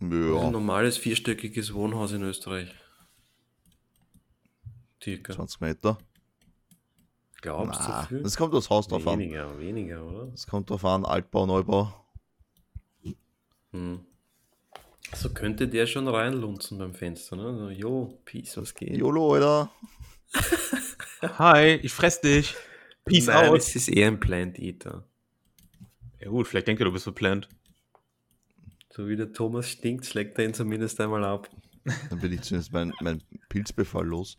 Das 0.00 0.08
ist 0.08 0.14
ein 0.14 0.34
Ja, 0.34 0.50
normales 0.50 0.98
vierstöckiges 0.98 1.74
Wohnhaus 1.74 2.12
in 2.12 2.22
Österreich. 2.22 2.74
Circa. 5.02 5.32
20 5.34 5.60
Meter. 5.60 5.98
Glaubst 7.42 7.80
du 7.80 7.88
Na, 7.88 8.02
viel? 8.06 8.22
das 8.22 8.36
kommt 8.36 8.54
aufs 8.54 8.70
Haus 8.70 8.88
drauf 8.88 9.06
an. 9.06 9.18
Weniger, 9.18 9.58
weniger, 9.58 10.04
oder? 10.04 10.26
Das 10.28 10.46
kommt 10.46 10.70
drauf 10.70 10.84
an, 10.84 11.04
Altbau, 11.04 11.46
Neubau. 11.46 11.92
Hm. 13.72 14.04
So 15.14 15.30
könnte 15.30 15.68
der 15.68 15.86
schon 15.86 16.08
reinlunzen 16.08 16.78
beim 16.78 16.94
Fenster, 16.94 17.36
ne? 17.36 17.56
So, 17.56 17.70
jo, 17.70 18.18
Peace, 18.24 18.56
was 18.56 18.74
geht? 18.74 18.96
YOLO, 18.96 19.34
Alter. 19.34 19.70
Hi, 21.38 21.74
ich 21.82 21.92
fress 21.92 22.20
dich. 22.20 22.54
Peace 23.04 23.26
Nein, 23.26 23.50
out. 23.50 23.58
es 23.58 23.76
ist 23.76 23.88
eher 23.88 24.08
ein 24.08 24.18
Plant 24.18 24.58
Eater. 24.58 25.04
Ja 26.20 26.28
gut, 26.28 26.48
vielleicht 26.48 26.66
denkt 26.66 26.80
ihr, 26.80 26.86
du 26.86 26.92
bist 26.92 27.04
verplant. 27.04 27.48
So 28.90 29.08
wie 29.08 29.16
der 29.16 29.32
Thomas 29.32 29.70
stinkt, 29.70 30.06
schlägt 30.06 30.38
er 30.38 30.44
ihn 30.44 30.54
zumindest 30.54 31.00
einmal 31.00 31.24
ab. 31.24 31.48
Dann 32.10 32.18
bin 32.18 32.32
ich 32.32 32.42
zumindest 32.42 32.72
mein, 32.72 32.92
mein 33.00 33.22
Pilzbefall 33.48 34.06
los. 34.06 34.38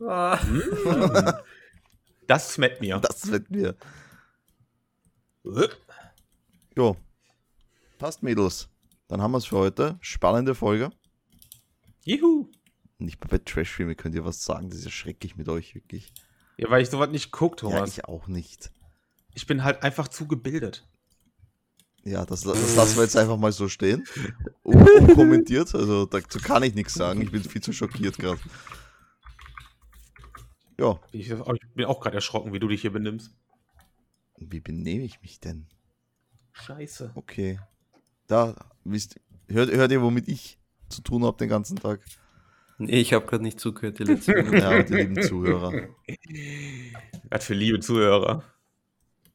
Ah. 0.00 0.38
Das 2.26 2.54
schmeckt 2.54 2.80
mir. 2.80 2.98
Das 2.98 3.30
wird 3.30 3.48
mir. 3.50 3.76
Jo. 6.76 6.96
Passt, 7.98 8.22
Mädels. 8.22 8.68
Dann 9.08 9.20
haben 9.22 9.32
wir 9.32 9.38
es 9.38 9.46
für 9.46 9.56
heute. 9.58 9.98
Spannende 10.00 10.54
Folge. 10.54 10.90
Juhu. 12.04 12.48
Nicht 12.98 13.20
mal 13.20 13.28
bei 13.28 13.38
Trashfilme 13.38 13.94
könnt 13.94 14.14
ihr 14.14 14.24
was 14.24 14.42
sagen. 14.44 14.70
Das 14.70 14.78
ist 14.78 14.84
ja 14.86 14.90
schrecklich 14.90 15.36
mit 15.36 15.48
euch, 15.48 15.74
wirklich. 15.74 16.12
Ja, 16.56 16.70
weil 16.70 16.82
ich 16.82 16.88
sowas 16.90 17.10
nicht 17.10 17.30
guck, 17.30 17.52
Ja, 17.62 17.68
Thomas. 17.68 17.90
ich 17.90 18.04
auch 18.06 18.26
nicht. 18.28 18.70
ich 19.34 19.46
bin 19.46 19.62
halt 19.64 19.82
einfach 19.82 20.08
zu 20.08 20.26
gebildet. 20.26 20.88
Ja, 22.04 22.24
das, 22.24 22.42
das 22.42 22.76
lassen 22.76 22.96
wir 22.96 23.02
jetzt 23.02 23.16
einfach 23.16 23.36
mal 23.36 23.52
so 23.52 23.68
stehen. 23.68 24.06
Un 24.64 24.88
unkommentiert. 25.00 25.74
Also 25.74 26.06
dazu 26.06 26.38
kann 26.38 26.62
ich 26.62 26.74
nichts 26.74 26.94
sagen. 26.94 27.20
Ich 27.20 27.30
bin 27.32 27.42
viel 27.42 27.60
zu 27.62 27.72
schockiert 27.72 28.16
gerade. 28.18 28.40
Ja, 30.78 31.00
Ich, 31.12 31.30
ich 31.30 31.74
bin 31.74 31.86
auch 31.86 32.00
gerade 32.00 32.16
erschrocken, 32.16 32.52
wie 32.52 32.58
du 32.58 32.68
dich 32.68 32.80
hier 32.82 32.92
benimmst. 32.92 33.32
wie 34.38 34.60
benehme 34.60 35.04
ich 35.04 35.20
mich 35.22 35.40
denn? 35.40 35.66
Scheiße. 36.52 37.12
Okay. 37.14 37.58
Da, 38.26 38.54
wisst, 38.84 39.20
hört, 39.48 39.70
hört 39.70 39.92
ihr, 39.92 40.02
womit 40.02 40.28
ich 40.28 40.58
zu 40.88 41.02
tun 41.02 41.24
habe 41.24 41.36
den 41.36 41.48
ganzen 41.48 41.76
Tag? 41.76 42.00
Nee, 42.78 43.00
ich 43.00 43.12
habe 43.12 43.26
gerade 43.26 43.42
nicht 43.42 43.58
zugehört, 43.58 43.98
die 43.98 44.04
letzte 44.04 44.34
Minute. 44.42 44.58
Ja, 44.58 44.82
die 44.82 44.94
lieben 44.94 45.22
Zuhörer. 45.22 45.88
Was 47.30 47.44
für 47.46 47.54
liebe 47.54 47.80
Zuhörer. 47.80 48.42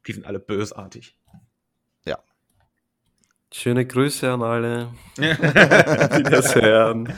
Die 0.07 0.13
sind 0.13 0.25
alle 0.25 0.39
bösartig. 0.39 1.15
Schöne 3.53 3.85
Grüße 3.85 4.31
an 4.31 4.41
alle. 4.43 4.93
Wiedersehen. 5.17 7.13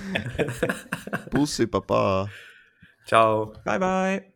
Bussi, 1.29 1.67
Papa. 1.67 2.27
Ciao. 3.05 3.53
Bye, 3.63 3.79
bye. 3.79 4.32